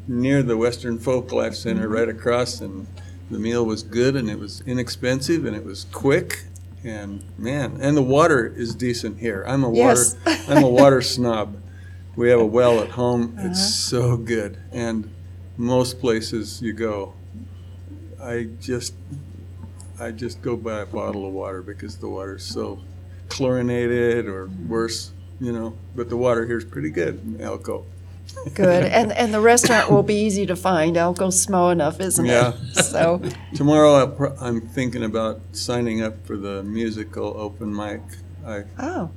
near 0.08 0.44
the 0.44 0.56
Western 0.56 1.00
Folklife 1.00 1.56
Center, 1.56 1.88
right 1.88 2.08
across, 2.10 2.62
and 2.62 2.86
the 3.32 3.40
meal 3.40 3.66
was 3.66 3.82
good 3.82 4.16
and 4.16 4.30
it 4.30 4.38
was 4.38 4.62
inexpensive 4.68 5.46
and 5.46 5.56
it 5.56 5.66
was 5.66 5.86
quick. 5.92 6.44
And 6.84 7.24
man, 7.40 7.78
and 7.82 7.96
the 7.98 8.04
water 8.04 8.54
is 8.56 8.76
decent 8.76 9.18
here. 9.20 9.44
I'm 9.48 9.64
a 9.64 9.70
water, 9.70 10.02
Yes. 10.26 10.48
I'm 10.50 10.64
a 10.64 10.70
water 10.70 11.02
snob. 11.16 11.56
We 12.16 12.30
have 12.30 12.40
a 12.40 12.46
well 12.46 12.82
at 12.82 12.90
home. 12.90 13.34
Uh-huh. 13.40 13.48
It's 13.50 13.74
so 13.74 14.18
good. 14.18 14.58
And 14.72 15.10
most 15.58 16.00
places 16.00 16.62
you 16.62 16.74
go, 16.74 17.14
I 18.22 18.48
just, 18.60 18.94
I 20.00 20.12
just 20.12 20.42
go 20.42 20.56
buy 20.58 20.82
a 20.82 20.86
bottle 20.86 21.28
of 21.28 21.34
water 21.34 21.62
because 21.62 21.98
the 21.98 22.08
water's 22.10 22.44
so 22.46 22.80
chlorinated 23.30 24.28
or 24.28 24.48
worse, 24.68 25.12
you 25.40 25.52
know. 25.52 25.76
But 25.96 26.10
the 26.10 26.18
water 26.18 26.46
here's 26.46 26.66
pretty 26.66 26.90
good 26.90 27.22
in 27.24 27.42
Elko. 27.42 27.86
Good. 28.56 28.86
And 28.86 29.12
and 29.22 29.34
the 29.34 29.42
restaurant 29.42 29.92
will 29.92 30.04
be 30.04 30.16
easy 30.16 30.46
to 30.46 30.56
find. 30.56 30.96
Elko's 30.96 31.42
small 31.42 31.70
enough, 31.70 32.00
isn't 32.00 32.26
Yeah. 32.26 32.54
it? 32.76 32.84
So 32.86 33.22
Tomorrow 33.54 33.94
I'll 33.96 34.08
pro- 34.08 34.36
I'm 34.40 34.62
thinking 34.62 35.04
about 35.04 35.42
signing 35.52 36.02
up 36.02 36.26
for 36.26 36.38
the 36.38 36.64
musical 36.64 37.36
open 37.38 37.76
mic. 37.76 38.02
I, 38.46 38.64
oh 38.80 39.10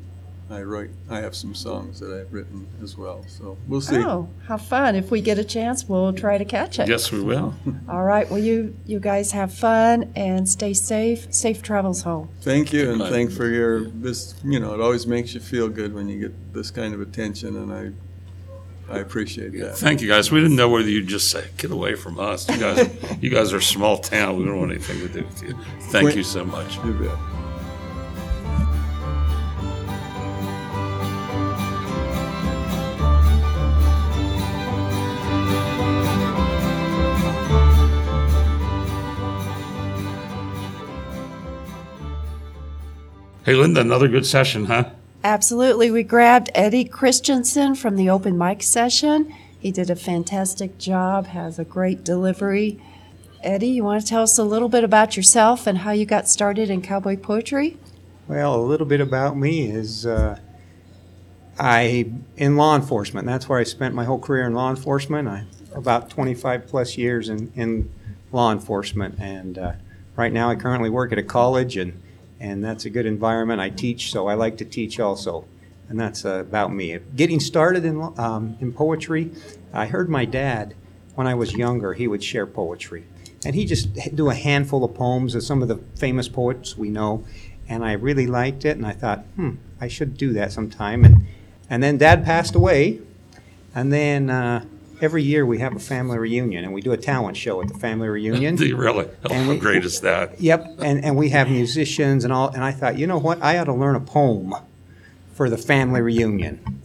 I 0.48 0.62
write, 0.62 0.90
I 1.10 1.20
have 1.20 1.34
some 1.34 1.54
songs 1.56 1.98
that 1.98 2.12
I've 2.12 2.32
written 2.32 2.68
as 2.80 2.96
well, 2.96 3.24
so 3.26 3.58
we'll 3.66 3.80
see. 3.80 3.96
oh 3.96 4.28
how 4.46 4.56
fun! 4.56 4.94
If 4.94 5.10
we 5.10 5.20
get 5.20 5.38
a 5.38 5.44
chance, 5.44 5.88
we'll 5.88 6.12
try 6.12 6.38
to 6.38 6.44
catch 6.44 6.78
it. 6.78 6.88
Yes, 6.88 7.10
we 7.10 7.20
will. 7.20 7.54
All 7.88 8.04
right. 8.04 8.30
Well, 8.30 8.38
you 8.38 8.76
you 8.86 9.00
guys 9.00 9.32
have 9.32 9.52
fun 9.52 10.12
and 10.14 10.48
stay 10.48 10.72
safe. 10.72 11.32
Safe 11.34 11.62
travels 11.62 12.02
home. 12.02 12.28
Thank 12.42 12.72
you, 12.72 12.90
and 12.90 13.00
Bye. 13.00 13.10
thank 13.10 13.32
for 13.32 13.48
your, 13.48 13.86
this, 13.86 14.34
you 14.44 14.60
know, 14.60 14.72
it 14.72 14.80
always 14.80 15.06
makes 15.06 15.34
you 15.34 15.40
feel 15.40 15.68
good 15.68 15.92
when 15.92 16.08
you 16.08 16.20
get 16.20 16.54
this 16.54 16.70
kind 16.70 16.94
of 16.94 17.00
attention, 17.00 17.56
and 17.56 17.72
I, 17.72 18.94
I 18.94 18.98
appreciate 18.98 19.52
that. 19.58 19.76
Thank 19.78 20.00
you, 20.00 20.06
guys. 20.08 20.30
We 20.30 20.40
didn't 20.40 20.56
know 20.56 20.68
whether 20.68 20.88
you'd 20.88 21.08
just 21.08 21.30
say, 21.30 21.44
get 21.56 21.72
away 21.72 21.96
from 21.96 22.20
us. 22.20 22.48
You 22.48 22.58
guys, 22.58 23.16
you 23.20 23.30
guys 23.30 23.52
are 23.52 23.58
a 23.58 23.62
small 23.62 23.98
town. 23.98 24.36
We 24.36 24.44
don't 24.44 24.60
want 24.60 24.70
anything 24.70 25.00
to 25.00 25.08
do 25.08 25.24
with 25.24 25.42
you. 25.42 25.58
Thank 25.90 26.14
you 26.14 26.22
so 26.22 26.44
much. 26.44 26.76
You 26.84 26.92
Hey, 43.46 43.54
Linda, 43.54 43.80
another 43.80 44.08
good 44.08 44.26
session, 44.26 44.64
huh? 44.64 44.90
Absolutely. 45.22 45.88
We 45.88 46.02
grabbed 46.02 46.50
Eddy 46.52 46.84
Christensen 46.84 47.76
from 47.76 47.94
the 47.94 48.10
open 48.10 48.36
mic 48.36 48.60
session. 48.60 49.32
He 49.56 49.70
did 49.70 49.88
a 49.88 49.94
fantastic 49.94 50.78
job, 50.78 51.26
has 51.26 51.56
a 51.56 51.64
great 51.64 52.02
delivery. 52.02 52.82
Eddy, 53.44 53.68
you 53.68 53.84
want 53.84 54.02
to 54.02 54.08
tell 54.08 54.24
us 54.24 54.36
a 54.36 54.42
little 54.42 54.68
bit 54.68 54.82
about 54.82 55.16
yourself 55.16 55.68
and 55.68 55.78
how 55.78 55.92
you 55.92 56.04
got 56.04 56.28
started 56.28 56.70
in 56.70 56.82
cowboy 56.82 57.16
poetry? 57.16 57.76
Well, 58.26 58.56
a 58.56 58.66
little 58.66 58.84
bit 58.84 59.00
about 59.00 59.36
me 59.36 59.70
is 59.70 60.04
uh, 60.04 60.40
I 61.56 62.10
in 62.36 62.56
law 62.56 62.74
enforcement. 62.74 63.28
That's 63.28 63.48
where 63.48 63.60
I 63.60 63.62
spent 63.62 63.94
my 63.94 64.06
whole 64.06 64.18
career 64.18 64.44
in 64.44 64.54
law 64.54 64.70
enforcement. 64.70 65.28
I 65.28 65.44
about 65.72 66.10
25 66.10 66.66
plus 66.66 66.98
years 66.98 67.28
in, 67.28 67.52
in 67.54 67.92
law 68.32 68.50
enforcement, 68.50 69.20
and 69.20 69.56
uh, 69.56 69.72
right 70.16 70.32
now 70.32 70.50
I 70.50 70.56
currently 70.56 70.90
work 70.90 71.12
at 71.12 71.18
a 71.18 71.22
college, 71.22 71.76
and 71.76 72.02
and 72.40 72.64
that's 72.64 72.84
a 72.84 72.90
good 72.90 73.06
environment. 73.06 73.60
I 73.60 73.70
teach, 73.70 74.12
so 74.12 74.26
I 74.26 74.34
like 74.34 74.56
to 74.58 74.64
teach 74.64 75.00
also, 75.00 75.46
and 75.88 75.98
that's 75.98 76.24
uh, 76.24 76.40
about 76.40 76.72
me. 76.72 76.98
Getting 77.14 77.40
started 77.40 77.84
in 77.84 78.00
um, 78.18 78.56
in 78.60 78.72
poetry, 78.72 79.30
I 79.72 79.86
heard 79.86 80.08
my 80.08 80.24
dad 80.24 80.74
when 81.14 81.26
I 81.26 81.34
was 81.34 81.54
younger. 81.54 81.94
He 81.94 82.06
would 82.06 82.22
share 82.22 82.46
poetry, 82.46 83.04
and 83.44 83.54
he 83.54 83.64
just 83.64 83.88
do 84.14 84.30
a 84.30 84.34
handful 84.34 84.84
of 84.84 84.94
poems 84.94 85.34
of 85.34 85.42
some 85.42 85.62
of 85.62 85.68
the 85.68 85.76
famous 85.96 86.28
poets 86.28 86.76
we 86.76 86.90
know 86.90 87.24
and 87.68 87.84
I 87.84 87.92
really 87.92 88.26
liked 88.26 88.64
it, 88.64 88.76
and 88.76 88.86
I 88.86 88.92
thought, 88.92 89.20
hmm, 89.36 89.56
I 89.80 89.88
should 89.88 90.16
do 90.16 90.32
that 90.34 90.52
sometime. 90.52 91.04
And 91.04 91.26
and 91.68 91.82
then 91.82 91.98
Dad 91.98 92.24
passed 92.24 92.54
away, 92.54 93.00
and 93.74 93.92
then 93.92 94.30
uh, 94.30 94.64
every 95.00 95.22
year 95.22 95.44
we 95.46 95.58
have 95.58 95.74
a 95.74 95.78
family 95.78 96.18
reunion, 96.18 96.64
and 96.64 96.72
we 96.72 96.80
do 96.80 96.92
a 96.92 96.96
talent 96.96 97.36
show 97.36 97.60
at 97.60 97.68
the 97.68 97.74
family 97.78 98.08
reunion. 98.08 98.56
Do 98.56 98.66
you 98.66 98.76
really? 98.76 99.08
And 99.24 99.32
How 99.32 99.50
we- 99.50 99.58
great 99.58 99.84
is 99.84 100.00
that? 100.00 100.40
Yep, 100.40 100.76
and, 100.80 101.04
and 101.04 101.16
we 101.16 101.30
have 101.30 101.48
musicians 101.50 102.24
and 102.24 102.32
all, 102.32 102.48
and 102.48 102.62
I 102.64 102.72
thought, 102.72 102.98
you 102.98 103.06
know 103.06 103.18
what, 103.18 103.42
I 103.42 103.58
ought 103.58 103.64
to 103.64 103.74
learn 103.74 103.96
a 103.96 104.00
poem 104.00 104.54
for 105.32 105.50
the 105.50 105.58
family 105.58 106.00
reunion. 106.00 106.82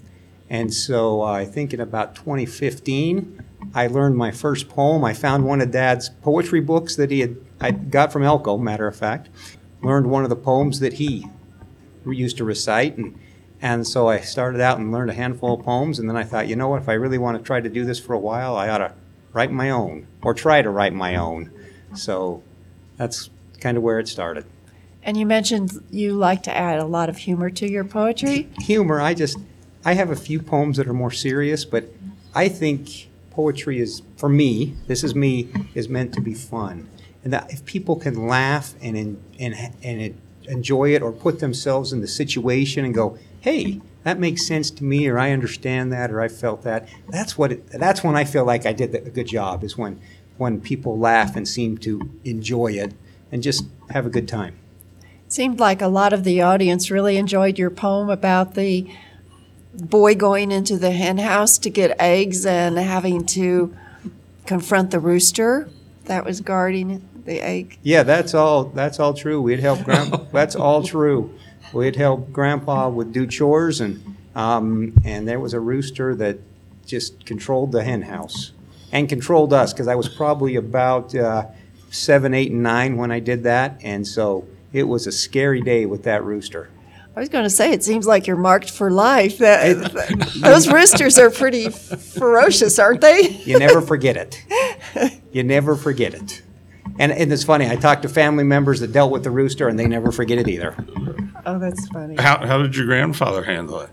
And 0.50 0.74
so 0.74 1.22
uh, 1.22 1.25
I 1.32 1.46
think 1.46 1.74
in 1.74 1.80
about 1.80 2.15
2015, 2.15 3.41
I 3.74 3.88
learned 3.88 4.18
my 4.18 4.32
first 4.32 4.68
poem. 4.68 5.06
I 5.06 5.13
found 5.13 5.46
one 5.46 5.62
of 5.62 5.72
Dad's 5.72 6.10
poetry 6.10 6.60
books 6.60 6.98
that 6.98 7.10
he 7.10 7.22
had, 7.22 7.38
I 7.62 7.72
got 7.72 8.12
from 8.12 8.24
Elko, 8.24 8.58
matter 8.58 8.88
of 8.88 8.96
fact. 8.96 9.30
Learned 9.82 10.08
one 10.12 10.24
of 10.24 10.30
the 10.30 10.36
poems 10.36 10.82
that 10.82 10.94
he 10.94 11.25
used 12.06 12.36
to 12.38 12.44
recite, 12.44 12.98
and, 12.98 13.18
and 13.62 13.88
so 13.88 14.08
I 14.08 14.20
started 14.20 14.62
out 14.62 14.80
and 14.80 14.91
learned 14.91 15.12
a 15.12 15.13
handful 15.13 15.53
of 15.53 15.65
poems, 15.65 16.00
and 16.00 16.10
then 16.10 16.18
I 16.18 16.24
thought, 16.24 16.48
you 16.48 16.56
know 16.56 16.70
what, 16.70 16.82
if 16.82 16.89
I 16.89 16.94
really 16.94 17.18
want 17.18 17.38
to 17.38 17.44
try 17.44 17.62
to 17.62 17.70
do 17.70 17.86
this 17.86 18.00
for 18.00 18.13
a 18.13 18.20
while, 18.20 18.56
I 18.56 18.70
ought 18.70 18.80
to 18.80 18.94
write 19.34 19.51
my 19.51 19.70
own, 19.70 20.08
or 20.22 20.34
try 20.34 20.62
to 20.62 20.70
write 20.70 20.94
my 20.94 21.15
own. 21.15 21.51
So 21.94 22.44
that's 22.98 23.30
kind 23.60 23.77
of 23.77 23.84
where 23.84 24.00
it 24.00 24.08
started. 24.08 24.46
And 25.03 25.18
you 25.18 25.25
mentioned 25.25 25.84
you 25.89 26.13
like 26.13 26.44
to 26.44 26.56
add 26.56 26.80
a 26.80 26.86
lot 26.86 27.10
of 27.10 27.18
humor 27.18 27.50
to 27.50 27.70
your 27.70 27.84
poetry. 27.84 28.50
Humor, 28.60 29.01
I 29.01 29.13
just, 29.13 29.38
I 29.84 29.94
have 29.94 30.12
a 30.12 30.15
few 30.15 30.41
poems 30.41 30.77
that 30.77 30.88
are 30.88 30.94
more 30.94 31.12
serious, 31.12 31.65
but 31.65 31.86
I 32.36 32.50
think 32.50 33.10
poetry 33.32 33.80
is, 33.80 34.01
for 34.18 34.30
me, 34.30 34.75
this 34.88 35.03
is 35.03 35.15
me, 35.15 35.50
is 35.74 35.89
meant 35.89 36.13
to 36.13 36.22
be 36.22 36.34
fun. 36.34 36.89
And 37.24 37.34
that 37.34 37.51
if 37.51 37.65
people 37.65 37.96
can 37.96 38.27
laugh 38.27 38.74
and, 38.82 38.98
en- 38.98 39.24
and, 39.39 39.56
and 39.84 40.22
enjoy 40.48 40.94
it 40.94 41.01
or 41.01 41.12
put 41.12 41.39
themselves 41.39 41.94
in 41.94 42.01
the 42.01 42.08
situation 42.08 42.86
and 42.86 42.94
go, 42.94 43.18
hey, 43.41 43.81
that 44.03 44.19
makes 44.19 44.48
sense 44.48 44.71
to 44.71 44.83
me, 44.83 45.07
or 45.07 45.19
I 45.19 45.31
understand 45.31 45.91
that, 45.91 46.10
or 46.10 46.21
I 46.21 46.27
felt 46.27 46.63
that. 46.63 46.88
That's 47.10 47.38
what. 47.38 47.51
It, 47.51 47.67
that's 47.67 48.03
when 48.03 48.15
I 48.15 48.24
feel 48.24 48.45
like 48.45 48.65
I 48.65 48.74
did 48.74 48.95
a 48.95 49.10
good 49.10 49.27
job. 49.27 49.63
Is 49.63 49.77
when 49.77 50.00
when 50.38 50.62
people 50.62 50.98
laugh 50.98 51.36
and 51.36 51.48
seem 51.48 51.77
to 51.79 52.10
enjoy 52.24 52.67
it 52.67 52.93
and 53.31 53.43
just 53.43 53.65
have 53.89 54.05
a 54.05 54.10
good 54.10 54.27
time. 54.27 54.55
It 55.27 55.33
seemed 55.33 55.60
like 55.60 55.81
a 55.81 55.88
lot 55.88 56.13
of 56.13 56.24
the 56.24 56.41
audience 56.41 56.89
really 56.89 57.17
enjoyed 57.17 57.60
your 57.60 57.69
poem 57.69 58.10
about 58.10 58.55
the 58.55 58.89
boy 59.74 60.15
going 60.15 60.51
into 60.51 60.77
the 60.77 60.91
hen 60.91 61.17
house 61.19 61.57
to 61.60 61.69
get 61.69 61.95
eggs 62.00 62.45
and 62.45 62.77
having 62.77 63.25
to 63.25 63.75
confront 64.45 64.91
the 64.91 65.00
rooster 65.00 65.69
that 66.05 66.25
was 66.25 66.41
guarding 66.41 67.07
the 67.25 67.39
egg. 67.39 67.77
Yeah, 67.83 68.03
that's 68.03 68.33
all. 68.33 68.65
That's 68.65 69.00
all 69.00 69.13
true. 69.13 69.41
We'd 69.41 69.60
help 69.60 69.83
grandpa. 69.83 70.17
that's 70.31 70.55
all 70.55 70.83
true. 70.83 71.33
We'd 71.73 71.95
help 71.95 72.31
grandpa 72.31 72.89
with 72.89 73.13
do 73.13 73.25
chores, 73.25 73.79
and 73.79 74.17
um, 74.35 74.93
and 75.03 75.27
there 75.27 75.39
was 75.39 75.53
a 75.53 75.59
rooster 75.59 76.15
that 76.15 76.39
just 76.85 77.25
controlled 77.25 77.71
the 77.71 77.83
hen 77.83 78.03
house 78.03 78.51
and 78.91 79.07
controlled 79.07 79.53
us 79.53 79.73
because 79.73 79.87
I 79.87 79.95
was 79.95 80.09
probably 80.09 80.55
about 80.55 81.15
uh, 81.15 81.45
seven, 81.89 82.33
eight, 82.33 82.51
and 82.51 82.63
nine 82.63 82.97
when 82.97 83.11
I 83.11 83.19
did 83.19 83.43
that, 83.43 83.79
and 83.83 84.05
so 84.05 84.45
it 84.73 84.83
was 84.83 85.07
a 85.07 85.11
scary 85.11 85.61
day 85.61 85.85
with 85.85 86.03
that 86.03 86.23
rooster. 86.23 86.69
I 87.15 87.19
was 87.19 87.27
going 87.27 87.43
to 87.43 87.49
say, 87.49 87.73
it 87.73 87.83
seems 87.83 88.07
like 88.07 88.25
you're 88.25 88.37
marked 88.37 88.69
for 88.69 88.89
life. 88.89 89.39
That, 89.39 89.91
those 90.37 90.67
roosters 90.71 91.17
are 91.17 91.29
pretty 91.29 91.69
ferocious, 91.69 92.79
aren't 92.79 93.01
they? 93.01 93.27
You 93.43 93.59
never 93.59 93.81
forget 93.81 94.15
it. 94.15 95.21
You 95.33 95.43
never 95.43 95.75
forget 95.75 96.13
it. 96.13 96.41
And, 97.01 97.12
and 97.12 97.34
it's 97.34 97.43
funny, 97.43 97.67
I 97.67 97.75
talked 97.77 98.03
to 98.03 98.10
family 98.10 98.43
members 98.43 98.79
that 98.81 98.91
dealt 98.93 99.12
with 99.12 99.24
the 99.24 99.31
rooster 99.31 99.67
and 99.67 99.79
they 99.79 99.88
never 99.88 100.12
forget 100.12 100.38
it 100.38 100.48
either. 100.48 100.75
Oh, 101.48 101.58
that's 101.58 101.88
funny. 101.88 102.15
How, 102.22 102.46
how 102.46 102.60
did 102.62 102.75
your 102.75 102.86
grandfather 102.86 103.43
handle 103.43 103.79
it? 103.79 103.89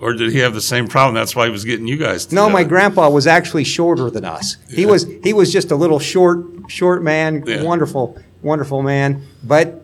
Or 0.00 0.14
did 0.14 0.32
he 0.32 0.38
have 0.38 0.54
the 0.54 0.62
same 0.62 0.88
problem? 0.88 1.14
That's 1.14 1.36
why 1.36 1.44
he 1.44 1.50
was 1.50 1.66
getting 1.66 1.86
you 1.86 1.98
guys 1.98 2.32
No, 2.32 2.48
my 2.48 2.60
together? 2.60 2.68
grandpa 2.70 3.10
was 3.10 3.26
actually 3.26 3.64
shorter 3.64 4.08
than 4.08 4.24
us. 4.24 4.56
He 4.70 4.82
Yeah. 4.82 4.88
was 4.88 5.06
he 5.22 5.34
was 5.34 5.52
just 5.52 5.70
a 5.70 5.76
little 5.76 5.98
short 5.98 6.46
short 6.68 7.02
man, 7.02 7.44
Yeah. 7.46 7.62
wonderful 7.62 8.18
wonderful 8.42 8.82
man, 8.82 9.22
but 9.44 9.82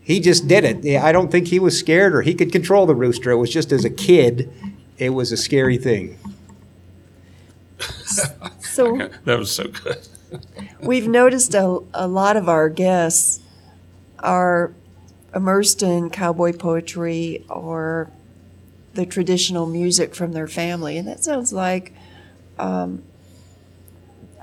he 0.00 0.18
just 0.18 0.48
did 0.48 0.64
it. 0.64 0.82
Yeah, 0.82 1.04
I 1.04 1.12
don't 1.12 1.30
think 1.30 1.48
he 1.48 1.58
was 1.58 1.78
scared 1.78 2.14
or 2.14 2.22
he 2.22 2.32
could 2.34 2.52
control 2.52 2.86
the 2.86 2.94
rooster. 2.94 3.30
It 3.32 3.36
was 3.36 3.50
just 3.50 3.70
as 3.70 3.84
a 3.84 3.90
kid, 3.90 4.50
it 4.96 5.10
was 5.10 5.30
a 5.30 5.36
scary 5.36 5.76
thing. 5.76 6.16
So 8.60 8.96
That 9.24 9.38
was 9.38 9.50
so 9.50 9.64
good. 9.68 9.98
We've 10.80 11.08
noticed 11.08 11.54
a, 11.54 11.80
a 11.92 12.06
lot 12.06 12.36
of 12.36 12.48
our 12.48 12.68
guests 12.68 13.40
are 14.18 14.72
immersed 15.34 15.82
in 15.82 16.10
cowboy 16.10 16.52
poetry 16.52 17.44
or 17.48 18.10
the 18.94 19.04
traditional 19.04 19.66
music 19.66 20.14
from 20.14 20.32
their 20.32 20.46
family. 20.46 20.96
And 20.96 21.06
that 21.08 21.24
sounds 21.24 21.52
like 21.52 21.92
um, 22.58 23.02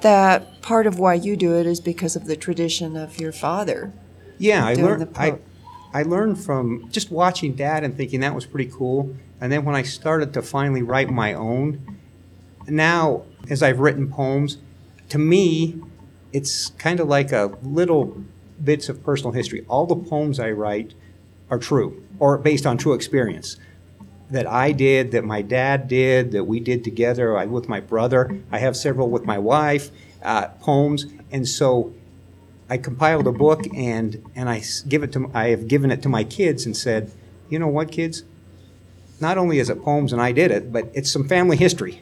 that 0.02 0.62
part 0.62 0.88
of 0.88 1.00
why 1.00 1.14
you 1.14 1.36
do 1.36 1.58
it 1.58 1.66
is 1.66 1.80
because 1.80 2.16
of 2.16 2.26
the 2.26 2.36
tradition 2.36 2.98
of 2.98 3.20
your 3.20 3.32
father. 3.32 3.94
Yeah, 4.38 4.66
I 4.66 4.74
learned. 4.74 5.14
the 5.14 5.20
I, 5.20 5.38
I 5.94 6.04
learned 6.04 6.40
from 6.44 6.90
just 6.92 7.12
watching 7.12 7.54
Dad 7.54 7.84
and 7.84 7.96
thinking 7.96 8.20
that 8.22 8.36
was 8.36 8.46
pretty 8.46 8.70
cool. 8.72 9.16
And 9.40 9.52
then 9.52 9.66
when 9.66 9.76
I 9.76 9.84
started 9.84 10.34
to 10.34 10.42
finally 10.42 10.82
write 10.82 11.10
my 11.10 11.34
own, 11.34 12.00
now 12.68 13.24
as 13.50 13.64
I've 13.64 13.80
written 13.80 14.10
poems, 14.10 14.58
to 15.12 15.18
me, 15.18 15.76
it's 16.32 16.70
kind 16.78 17.02
of 17.02 17.08
like 17.10 17.34
a 17.34 17.58
little 17.64 18.24
bits 18.64 18.88
of 18.88 19.04
personal 19.04 19.34
history. 19.34 19.66
All 19.68 19.86
the 19.86 19.96
poems 19.98 20.40
I 20.40 20.52
write 20.52 20.94
are 21.50 21.60
true 21.60 22.02
or 22.18 22.38
based 22.38 22.66
on 22.66 22.78
true 22.78 22.94
experience 22.94 23.58
that 24.30 24.48
I 24.48 24.72
did, 24.72 25.12
that 25.12 25.26
my 25.26 25.42
dad 25.42 25.90
did, 25.90 26.32
that 26.32 26.46
we 26.46 26.62
did 26.62 26.86
together 26.86 27.38
I, 27.38 27.44
with 27.44 27.68
my 27.68 27.82
brother. 27.82 28.42
I 28.54 28.60
have 28.60 28.78
several 28.78 29.10
with 29.10 29.26
my 29.26 29.38
wife, 29.38 29.92
uh, 30.24 30.48
poems, 30.62 31.08
and 31.30 31.46
so 31.46 31.94
I 32.70 32.78
compiled 32.78 33.28
a 33.28 33.34
book 33.34 33.66
and 33.76 34.24
and 34.34 34.50
I 34.50 34.64
give 34.88 35.04
it 35.04 35.12
to 35.12 35.30
I 35.34 35.50
have 35.50 35.68
given 35.68 35.92
it 35.92 36.02
to 36.04 36.10
my 36.10 36.24
kids 36.24 36.66
and 36.66 36.78
said, 36.78 37.12
you 37.50 37.60
know 37.60 37.68
what, 37.68 37.92
kids, 37.92 38.24
not 39.20 39.38
only 39.38 39.60
is 39.60 39.70
it 39.70 39.84
poems 39.84 40.14
and 40.14 40.22
I 40.22 40.32
did 40.32 40.52
it, 40.52 40.72
but 40.72 40.90
it's 40.94 41.12
some 41.12 41.28
family 41.28 41.58
history, 41.58 42.02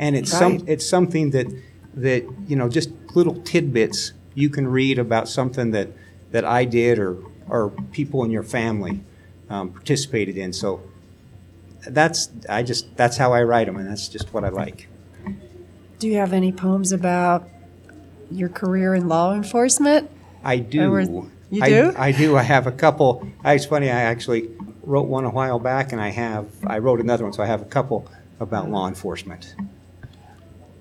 and 0.00 0.16
it's 0.16 0.32
some 0.32 0.64
it's 0.66 0.84
something 0.84 1.30
that 1.30 1.46
that 1.94 2.24
you 2.46 2.56
know 2.56 2.68
just 2.68 2.90
little 3.14 3.40
tidbits 3.42 4.12
you 4.34 4.48
can 4.48 4.68
read 4.68 4.98
about 4.98 5.28
something 5.28 5.70
that 5.72 5.88
that 6.30 6.44
I 6.44 6.64
did 6.64 6.98
or 6.98 7.16
or 7.48 7.70
people 7.92 8.22
in 8.24 8.30
your 8.30 8.42
family 8.42 9.00
um, 9.50 9.70
participated 9.70 10.36
in. 10.36 10.52
So 10.52 10.82
that's 11.86 12.30
I 12.48 12.62
just 12.62 12.96
that's 12.96 13.16
how 13.16 13.32
I 13.32 13.42
write 13.42 13.66
them, 13.66 13.76
and 13.76 13.88
that's 13.88 14.08
just 14.08 14.32
what 14.34 14.44
I 14.44 14.48
like. 14.50 14.88
Do 15.98 16.06
you 16.08 16.16
have 16.16 16.32
any 16.32 16.52
poems 16.52 16.92
about 16.92 17.48
your 18.30 18.48
career 18.48 18.94
in 18.94 19.08
law 19.08 19.34
enforcement? 19.34 20.10
I 20.44 20.58
do. 20.58 20.90
were- 20.90 21.00
you 21.50 21.62
I- 21.62 21.68
do? 21.68 21.92
I 21.96 22.12
do. 22.12 22.36
I 22.36 22.42
have 22.42 22.66
a 22.66 22.72
couple. 22.72 23.26
I- 23.42 23.54
It's 23.54 23.64
funny. 23.64 23.90
I 23.90 24.02
actually 24.02 24.50
wrote 24.82 25.08
one 25.08 25.24
a 25.24 25.30
while 25.30 25.58
back, 25.58 25.92
and 25.92 26.00
I 26.00 26.10
have. 26.10 26.46
I 26.66 26.78
wrote 26.78 27.00
another 27.00 27.24
one, 27.24 27.32
so 27.32 27.42
I 27.42 27.46
have 27.46 27.62
a 27.62 27.66
couple 27.66 28.06
about 28.38 28.70
law 28.70 28.86
enforcement. 28.86 29.54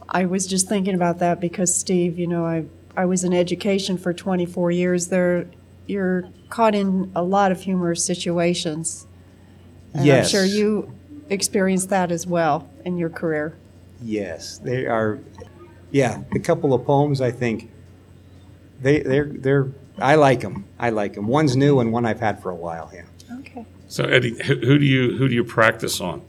I 0.10 0.26
was 0.26 0.48
just 0.48 0.68
thinking 0.68 0.96
about 0.96 1.20
that 1.20 1.40
because 1.40 1.74
Steve, 1.74 2.18
you 2.18 2.28
know, 2.28 2.46
I 2.46 2.66
I 2.96 3.06
was 3.06 3.24
in 3.24 3.34
education 3.34 3.98
for 3.98 4.12
24 4.12 4.72
years. 4.72 5.08
There, 5.08 5.48
you're 5.86 6.30
caught 6.50 6.74
in 6.74 7.12
a 7.16 7.22
lot 7.22 7.52
of 7.52 7.62
humorous 7.62 8.04
situations. 8.04 9.06
And 9.94 10.06
yes. 10.06 10.26
I'm 10.26 10.32
sure 10.32 10.46
you 10.46 10.94
experienced 11.30 11.90
that 11.90 12.12
as 12.12 12.26
well 12.26 12.70
in 12.86 12.98
your 12.98 13.10
career. 13.10 13.56
Yes, 14.02 14.58
they 14.58 14.88
are. 14.88 15.20
Yeah, 15.92 16.24
a 16.34 16.40
couple 16.40 16.74
of 16.74 16.86
poems. 16.86 17.22
I 17.22 17.32
think 17.32 17.72
they 18.82 19.02
they're 19.02 19.26
they're. 19.26 19.68
I 20.00 20.16
like 20.16 20.42
them. 20.42 20.66
I 20.78 20.90
like 20.90 21.14
them. 21.14 21.28
One's 21.28 21.56
new, 21.56 21.80
and 21.80 21.92
one 21.92 22.06
I've 22.06 22.20
had 22.20 22.42
for 22.42 22.50
a 22.50 22.56
while. 22.56 22.92
Yeah. 22.94 23.04
Okay. 23.40 23.66
So 23.88 24.04
Eddy, 24.06 24.42
who, 24.44 24.56
who 24.56 24.78
do 24.78 24.86
you 24.86 25.18
who 25.18 25.28
do 25.28 25.36
you 25.36 25.44
practice 25.44 26.02
on? 26.02 26.22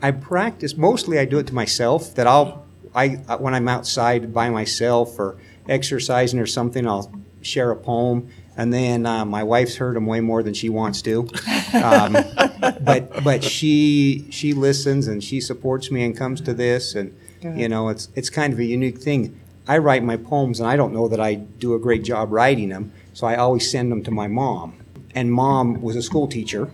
I 0.00 0.10
practice 0.10 0.76
mostly. 0.76 1.18
I 1.18 1.24
do 1.24 1.38
it 1.38 1.46
to 1.48 1.54
myself. 1.54 2.14
That 2.14 2.26
I'll 2.26 2.64
I 2.94 3.08
when 3.38 3.54
I'm 3.54 3.68
outside 3.68 4.32
by 4.32 4.50
myself 4.50 5.18
or 5.18 5.38
exercising 5.68 6.38
or 6.38 6.46
something, 6.46 6.86
I'll 6.86 7.12
share 7.40 7.70
a 7.70 7.76
poem, 7.76 8.28
and 8.56 8.72
then 8.72 9.06
uh, 9.06 9.24
my 9.24 9.42
wife's 9.42 9.76
heard 9.76 9.96
them 9.96 10.06
way 10.06 10.20
more 10.20 10.42
than 10.42 10.54
she 10.54 10.68
wants 10.68 11.02
to. 11.02 11.28
Um, 11.74 12.12
but 12.82 13.24
but 13.24 13.42
she 13.42 14.26
she 14.30 14.52
listens 14.52 15.08
and 15.08 15.22
she 15.22 15.40
supports 15.40 15.90
me 15.90 16.04
and 16.04 16.16
comes 16.16 16.40
to 16.42 16.54
this, 16.54 16.94
and 16.94 17.16
you 17.42 17.68
know 17.68 17.88
it's 17.88 18.08
it's 18.14 18.30
kind 18.30 18.52
of 18.52 18.58
a 18.58 18.64
unique 18.64 18.98
thing. 18.98 19.38
I 19.66 19.78
write 19.78 20.02
my 20.02 20.16
poems, 20.16 20.60
and 20.60 20.68
I 20.68 20.76
don't 20.76 20.92
know 20.92 21.08
that 21.08 21.20
I 21.20 21.34
do 21.34 21.74
a 21.74 21.78
great 21.78 22.02
job 22.04 22.32
writing 22.32 22.68
them, 22.70 22.92
so 23.12 23.26
I 23.26 23.36
always 23.36 23.70
send 23.70 23.92
them 23.92 24.02
to 24.04 24.10
my 24.10 24.26
mom. 24.26 24.78
And 25.14 25.32
mom 25.32 25.82
was 25.82 25.94
a 25.94 26.02
school 26.02 26.26
teacher, 26.26 26.70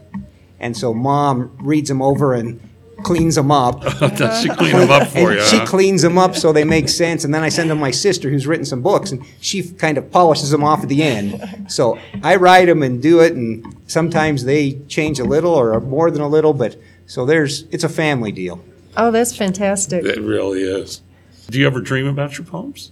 and 0.58 0.76
so 0.76 0.94
mom 0.94 1.56
reads 1.60 1.88
them 1.88 2.00
over 2.00 2.34
and 2.34 2.60
cleans 3.04 3.34
them 3.34 3.50
up. 3.50 3.80
Does 4.16 4.42
she 4.42 4.48
clean 4.48 4.72
them 4.76 4.90
up 4.90 5.08
for 5.08 5.30
And 5.30 5.38
you? 5.38 5.44
she 5.46 5.58
huh? 5.58 5.66
cleans 5.66 6.02
them 6.02 6.18
up 6.18 6.34
so 6.36 6.52
they 6.52 6.64
make 6.64 6.88
sense, 6.88 7.24
and 7.24 7.32
then 7.34 7.42
I 7.42 7.48
send 7.48 7.70
them 7.70 7.78
to 7.78 7.80
my 7.80 7.90
sister 7.90 8.30
who's 8.30 8.46
written 8.46 8.64
some 8.64 8.82
books, 8.82 9.10
and 9.12 9.24
she 9.40 9.62
kind 9.62 9.98
of 9.98 10.10
polishes 10.10 10.50
them 10.50 10.64
off 10.64 10.82
at 10.82 10.88
the 10.88 11.02
end. 11.02 11.66
So 11.68 11.98
I 12.22 12.36
write 12.36 12.66
them 12.66 12.82
and 12.82 13.00
do 13.02 13.20
it, 13.20 13.32
and 13.34 13.76
sometimes 13.86 14.44
they 14.44 14.72
change 14.88 15.18
a 15.20 15.24
little 15.24 15.54
or 15.54 15.80
more 15.80 16.10
than 16.10 16.22
a 16.22 16.28
little, 16.28 16.52
but 16.52 16.76
so 17.06 17.24
there's 17.24 17.62
it's 17.70 17.84
a 17.84 17.88
family 17.88 18.32
deal. 18.32 18.62
Oh, 18.96 19.10
that's 19.10 19.36
fantastic. 19.36 20.04
It 20.04 20.20
really 20.20 20.62
is. 20.62 21.02
Do 21.50 21.58
you 21.58 21.66
ever 21.66 21.80
dream 21.80 22.06
about 22.06 22.36
your 22.36 22.46
poems? 22.46 22.90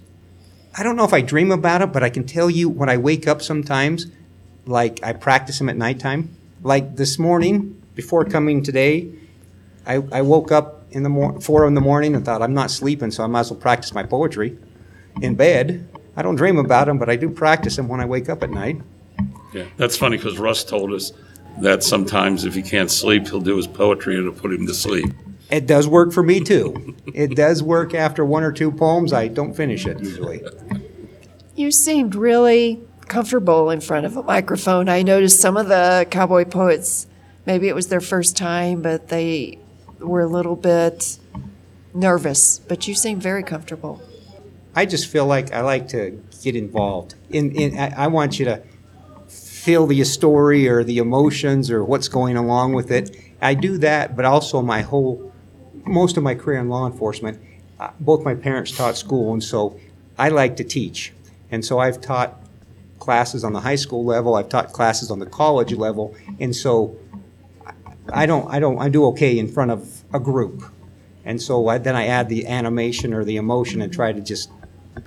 I 0.78 0.82
don't 0.82 0.96
know 0.96 1.04
if 1.04 1.12
I 1.12 1.20
dream 1.20 1.50
about 1.50 1.82
it, 1.82 1.92
but 1.92 2.02
I 2.02 2.10
can 2.10 2.24
tell 2.24 2.48
you 2.50 2.68
when 2.68 2.88
I 2.88 2.96
wake 2.96 3.26
up 3.26 3.42
sometimes, 3.42 4.06
like 4.66 5.00
I 5.02 5.12
practice 5.14 5.58
them 5.58 5.68
at 5.68 5.76
nighttime. 5.76 6.34
Like 6.62 6.96
this 6.96 7.18
morning, 7.18 7.80
before 7.94 8.24
coming 8.24 8.62
today, 8.62 9.10
I, 9.86 10.02
I 10.12 10.22
woke 10.22 10.50
up 10.52 10.84
in 10.90 11.02
the 11.02 11.08
mor- 11.08 11.40
four 11.40 11.66
in 11.66 11.74
the 11.74 11.80
morning 11.80 12.14
and 12.14 12.24
thought 12.24 12.42
I'm 12.42 12.54
not 12.54 12.70
sleeping, 12.70 13.10
so 13.10 13.22
I 13.24 13.26
might 13.26 13.40
as 13.40 13.50
well 13.50 13.60
practice 13.60 13.94
my 13.94 14.02
poetry 14.02 14.58
in 15.20 15.34
bed. 15.34 15.88
I 16.16 16.22
don't 16.22 16.36
dream 16.36 16.58
about 16.58 16.86
them, 16.86 16.98
but 16.98 17.08
I 17.10 17.16
do 17.16 17.28
practice 17.28 17.76
them 17.76 17.88
when 17.88 18.00
I 18.00 18.06
wake 18.06 18.28
up 18.28 18.42
at 18.42 18.50
night. 18.50 18.80
Yeah, 19.52 19.66
that's 19.76 19.96
funny 19.96 20.16
because 20.16 20.38
Russ 20.38 20.64
told 20.64 20.92
us 20.92 21.12
that 21.60 21.82
sometimes 21.82 22.44
if 22.44 22.54
he 22.54 22.62
can't 22.62 22.90
sleep, 22.90 23.28
he'll 23.28 23.40
do 23.40 23.56
his 23.56 23.66
poetry 23.66 24.16
and 24.16 24.26
it'll 24.26 24.38
put 24.38 24.52
him 24.52 24.66
to 24.66 24.74
sleep. 24.74 25.06
It 25.50 25.66
does 25.66 25.86
work 25.86 26.12
for 26.12 26.22
me 26.22 26.40
too. 26.40 26.96
it 27.14 27.36
does 27.36 27.62
work 27.62 27.94
after 27.94 28.24
one 28.24 28.42
or 28.42 28.52
two 28.52 28.72
poems. 28.72 29.12
I 29.12 29.28
don't 29.28 29.54
finish 29.54 29.86
it 29.86 30.00
usually. 30.00 30.42
You 31.54 31.70
seemed 31.70 32.14
really 32.14 32.80
comfortable 33.06 33.70
in 33.70 33.80
front 33.80 34.04
of 34.04 34.16
a 34.16 34.22
microphone. 34.22 34.88
I 34.88 35.02
noticed 35.02 35.40
some 35.40 35.56
of 35.56 35.68
the 35.68 36.06
cowboy 36.10 36.44
poets, 36.44 37.06
maybe 37.46 37.68
it 37.68 37.74
was 37.74 37.88
their 37.88 38.00
first 38.00 38.36
time, 38.36 38.82
but 38.82 39.08
they 39.08 39.58
were 40.00 40.20
a 40.20 40.26
little 40.26 40.56
bit 40.56 41.18
nervous, 41.94 42.58
but 42.58 42.86
you 42.86 42.94
seem 42.94 43.20
very 43.20 43.42
comfortable. 43.42 44.02
I 44.74 44.84
just 44.84 45.06
feel 45.08 45.26
like 45.26 45.52
I 45.52 45.62
like 45.62 45.88
to 45.88 46.22
get 46.42 46.54
involved. 46.54 47.14
In, 47.30 47.52
in 47.52 47.78
I, 47.78 48.04
I 48.04 48.06
want 48.08 48.38
you 48.38 48.44
to 48.44 48.62
feel 49.66 49.86
the 49.86 50.04
story 50.04 50.68
or 50.68 50.84
the 50.84 50.98
emotions 50.98 51.70
or 51.70 51.82
what's 51.82 52.08
going 52.08 52.36
along 52.36 52.74
with 52.74 52.90
it. 52.90 53.16
I 53.40 53.54
do 53.54 53.78
that, 53.78 54.14
but 54.14 54.24
also 54.24 54.62
my 54.62 54.82
whole, 54.82 55.32
most 55.84 56.16
of 56.16 56.22
my 56.22 56.34
career 56.34 56.60
in 56.60 56.68
law 56.68 56.86
enforcement, 56.86 57.40
uh, 57.80 57.90
both 57.98 58.24
my 58.24 58.34
parents 58.34 58.70
taught 58.76 58.96
school, 58.96 59.32
and 59.32 59.42
so 59.42 59.78
I 60.18 60.28
like 60.28 60.56
to 60.56 60.64
teach. 60.64 61.12
And 61.50 61.64
so 61.64 61.78
I've 61.78 62.00
taught 62.00 62.40
classes 62.98 63.44
on 63.44 63.52
the 63.52 63.60
high 63.60 63.76
school 63.76 64.04
level, 64.04 64.34
I've 64.34 64.48
taught 64.48 64.72
classes 64.72 65.10
on 65.10 65.18
the 65.18 65.26
college 65.26 65.72
level, 65.72 66.14
and 66.38 66.54
so 66.54 66.96
I 68.12 68.26
don't, 68.26 68.48
I 68.52 68.58
don't, 68.60 68.78
I 68.78 68.88
do 68.88 69.06
okay 69.06 69.38
in 69.38 69.48
front 69.48 69.70
of 69.70 70.02
a 70.12 70.20
group. 70.20 70.62
And 71.24 71.40
so 71.42 71.66
I, 71.68 71.78
then 71.78 71.96
I 71.96 72.06
add 72.06 72.28
the 72.28 72.46
animation 72.46 73.12
or 73.12 73.24
the 73.24 73.36
emotion 73.36 73.82
and 73.82 73.92
try 73.92 74.12
to 74.12 74.20
just 74.20 74.50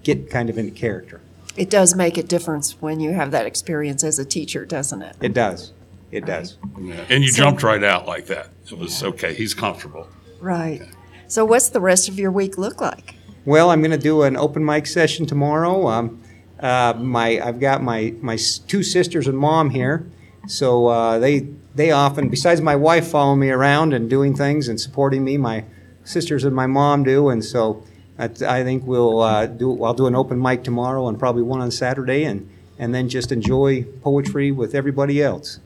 get 0.04 0.30
kind 0.30 0.50
of 0.50 0.58
into 0.58 0.72
character. 0.72 1.22
It 1.56 1.70
does 1.70 1.96
make 1.96 2.18
a 2.18 2.24
difference 2.24 2.80
when 2.82 3.00
you 3.00 3.12
have 3.14 3.32
that 3.32 3.46
experience 3.46 4.04
as 4.04 4.20
a 4.20 4.26
teacher, 4.26 4.66
doesn't 4.66 5.02
it? 5.02 5.16
It 5.22 5.34
does. 5.34 5.72
It 6.12 6.26
does. 6.26 6.58
Yeah. 6.80 7.06
And 7.10 7.24
you 7.24 7.32
jumped 7.32 7.64
right 7.64 7.84
out 7.84 8.08
like 8.08 8.26
that. 8.28 8.50
It 8.72 8.78
was 8.78 9.04
okay. 9.04 9.34
He's 9.34 9.54
comfortable. 9.54 10.08
Right. 10.40 10.82
So, 11.28 11.46
what's 11.46 11.70
the 11.70 11.80
rest 11.82 12.10
of 12.10 12.18
your 12.18 12.32
week 12.32 12.58
look 12.58 12.82
like? 12.82 13.16
Well, 13.46 13.70
I'm 13.70 13.82
going 13.82 13.92
to 13.92 13.98
do 13.98 14.24
an 14.24 14.36
open 14.36 14.66
mic 14.66 14.88
session 14.88 15.26
tomorrow. 15.26 15.88
Um, 15.88 16.22
uh, 16.60 16.94
my 16.98 17.40
I've 17.40 17.60
got 17.60 17.84
my 17.84 18.14
my 18.22 18.34
s- 18.34 18.58
two 18.58 18.82
sisters 18.84 19.28
and 19.28 19.38
mom 19.38 19.70
here, 19.70 20.06
so 20.50 20.88
uh, 20.88 21.20
they 21.20 21.48
they 21.76 21.92
often, 21.92 22.30
besides 22.30 22.60
my 22.62 22.76
wife 22.76 23.08
following 23.08 23.40
me 23.40 23.50
around 23.52 23.94
and 23.94 24.10
doing 24.10 24.36
things 24.36 24.68
and 24.68 24.82
supporting 24.82 25.24
me, 25.24 25.38
my 25.38 25.64
sisters 26.04 26.44
and 26.44 26.56
my 26.56 26.66
mom 26.66 27.04
do, 27.04 27.30
and 27.30 27.46
so 27.46 27.84
That's- 28.18 28.42
I 28.42 28.64
think 28.64 28.86
we'll 28.86 29.22
uh, 29.22 29.46
do, 29.46 29.82
I'll 29.84 29.94
do 29.94 30.08
an 30.08 30.16
open 30.16 30.42
mic 30.42 30.64
tomorrow 30.64 31.08
and 31.08 31.18
probably 31.18 31.44
one 31.44 31.62
on 31.62 31.72
Saturday 31.72 32.24
and, 32.26 32.50
and 32.78 32.94
then 32.94 33.08
just 33.08 33.32
enjoy 33.32 33.84
poetry 34.02 34.52
with 34.52 34.76
everybody 34.76 35.22
else. 35.22 35.60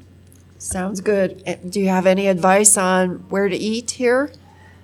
Sounds 0.59 1.01
good. 1.01 1.41
Eh, 1.45 1.55
Do 1.67 1.79
you 1.79 1.89
have 1.89 2.05
any 2.05 2.27
advice 2.27 2.77
on 2.77 3.25
where 3.29 3.49
to 3.49 3.55
eat 3.55 3.91
here? 3.91 4.31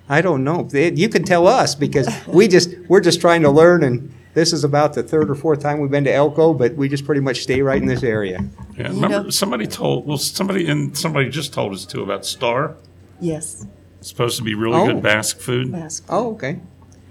I 0.08 0.20
don't 0.20 0.42
know. 0.42 0.68
You 0.72 1.08
can 1.08 1.22
tell 1.22 1.46
us 1.46 1.74
because 1.76 2.08
we 2.26 2.48
just, 2.48 2.76
we're 2.88 3.00
just 3.00 3.20
trying 3.20 3.42
to 3.42 3.50
learn 3.50 3.84
and 3.84 4.12
this 4.34 4.52
is 4.52 4.64
about 4.64 4.94
the 4.94 5.02
third 5.02 5.28
or 5.30 5.34
fourth 5.34 5.60
time 5.60 5.80
we've 5.80 5.90
been 5.90 6.04
to 6.04 6.12
Elko, 6.12 6.54
but 6.54 6.74
we 6.74 6.88
just 6.88 7.04
pretty 7.04 7.20
much 7.20 7.40
stay 7.42 7.62
right 7.62 7.80
in 7.80 7.88
this 7.88 8.02
area. 8.02 8.44
Yeah, 8.76 8.88
remember 8.88 9.08
know- 9.24 9.30
somebody 9.30 9.66
told 9.66 10.06
well 10.06 10.18
somebody 10.18 10.68
and 10.68 10.96
somebody 10.96 11.28
just 11.28 11.52
told 11.52 11.72
us 11.74 11.84
too 11.84 12.02
about 12.02 12.24
Star. 12.24 12.76
Yes. 13.20 13.66
It's 13.98 14.08
supposed 14.08 14.38
to 14.38 14.42
be 14.42 14.54
really 14.54 14.76
Oh. 14.76 14.86
good 14.86 15.02
Basque 15.02 15.38
food, 15.40 15.72
Basque. 15.72 16.04
Oh, 16.08 16.32
okay. 16.32 16.60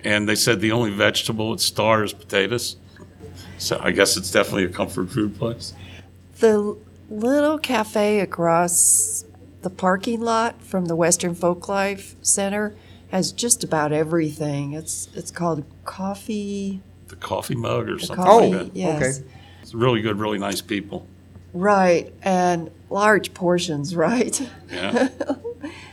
and 0.03 0.27
they 0.27 0.35
said 0.35 0.59
the 0.61 0.71
only 0.71 0.91
vegetable 0.91 1.53
at 1.53 1.59
Star 1.59 2.03
is 2.03 2.13
potatoes. 2.13 2.77
So 3.57 3.79
I 3.83 3.91
guess 3.91 4.15
it's 4.17 4.31
definitely 4.31 4.63
a 4.65 4.69
comfort 4.69 5.09
food 5.11 5.37
place. 5.37 5.73
The 6.39 6.77
little 7.09 7.57
cafe 7.59 8.21
across 8.21 9.25
the 9.61 9.69
parking 9.69 10.21
lot 10.21 10.61
from 10.63 10.85
the 10.85 10.95
Western 10.95 11.35
Folklife 11.35 12.15
Center 12.21 12.73
has 13.11 13.31
just 13.33 13.63
about 13.63 13.91
everything. 13.91 14.71
It's 14.73 15.09
it's 15.13 15.31
called 15.31 15.65
Coffee. 15.83 16.81
The 17.09 17.15
coffee 17.17 17.55
mug 17.55 17.89
or 17.89 17.97
the 17.97 18.05
something 18.05 18.25
coffee, 18.25 18.53
like 18.53 18.65
that. 18.67 18.75
yes, 18.75 19.19
okay. 19.19 19.27
It's 19.61 19.73
really 19.73 20.01
good, 20.01 20.17
really 20.19 20.37
nice 20.39 20.61
people. 20.61 21.05
right, 21.53 22.11
and 22.23 22.71
large 22.89 23.33
portions, 23.33 23.95
right? 24.07 24.49
Yeah. 24.71 25.09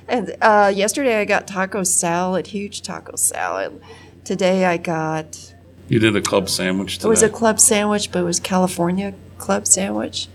And 0.09 0.37
uh, 0.40 0.72
yesterday 0.74 1.20
I 1.20 1.24
got 1.24 1.48
taco 1.48 1.83
salad, 1.83 2.46
huge 2.48 2.83
taco 2.83 3.16
salad. 3.16 3.81
Today 4.24 4.64
I 4.64 4.76
got 4.76 5.55
you 5.88 5.98
did 5.98 6.14
a 6.16 6.20
club 6.20 6.48
sandwich 6.48 6.96
today. 6.98 7.07
it 7.07 7.11
was 7.11 7.22
a 7.22 7.29
club 7.29 7.59
sandwich, 7.61 8.12
but 8.12 8.20
it 8.20 8.24
was 8.24 8.38
California 8.38 9.14
club 9.38 9.66
sandwich. 9.66 10.29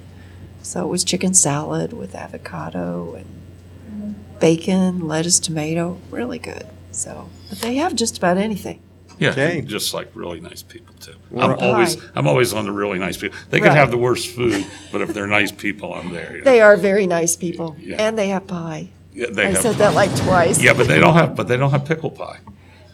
So 0.61 0.83
it 0.83 0.87
was 0.87 1.03
chicken 1.03 1.33
salad 1.33 1.93
with 1.93 2.13
avocado 2.15 3.15
and 3.15 4.15
bacon, 4.39 5.07
lettuce, 5.07 5.39
tomato, 5.39 5.99
really 6.09 6.39
good. 6.39 6.65
So, 6.91 7.29
but 7.49 7.59
they 7.59 7.75
have 7.75 7.95
just 7.95 8.17
about 8.17 8.37
anything. 8.37 8.81
Yeah, 9.21 9.29
Okay. 9.29 9.61
just 9.61 9.93
like 9.93 10.09
really 10.15 10.39
nice 10.41 10.63
people 10.63 10.93
too. 10.99 11.13
Well, 11.29 11.51
I'm 11.51 11.59
always 11.59 11.95
Hi. 11.95 12.01
I'm 12.15 12.27
always 12.27 12.53
on 12.53 12.65
the 12.65 12.71
really 12.71 12.97
nice 12.99 13.17
people. 13.17 13.37
They 13.51 13.59
could 13.59 13.67
Right. 13.69 13.77
have 13.77 13.91
the 13.91 13.97
worst 13.97 14.27
food, 14.29 14.65
but 14.91 15.01
if 15.01 15.13
they're 15.13 15.27
nice 15.27 15.51
people, 15.51 15.93
I'm 15.93 16.11
there. 16.11 16.31
you 16.31 16.37
know. 16.39 16.43
They 16.43 16.59
are 16.61 16.75
very 16.75 17.05
nice 17.07 17.35
people, 17.35 17.75
Yeah. 17.79 17.97
and 17.99 18.17
they 18.17 18.29
have 18.29 18.47
pie. 18.47 18.89
Yeah, 19.13 19.27
they 19.31 19.43
I 19.45 19.49
have 19.51 19.57
said 19.61 19.75
that 19.75 19.93
like 19.93 20.13
twice. 20.15 20.61
Yeah, 20.61 20.73
but 20.73 20.87
they 20.87 20.99
don't 20.99 21.13
have 21.13 21.35
but 21.35 21.47
they 21.47 21.57
don't 21.57 21.71
have 21.71 21.85
pickle 21.85 22.09
pie. 22.11 22.39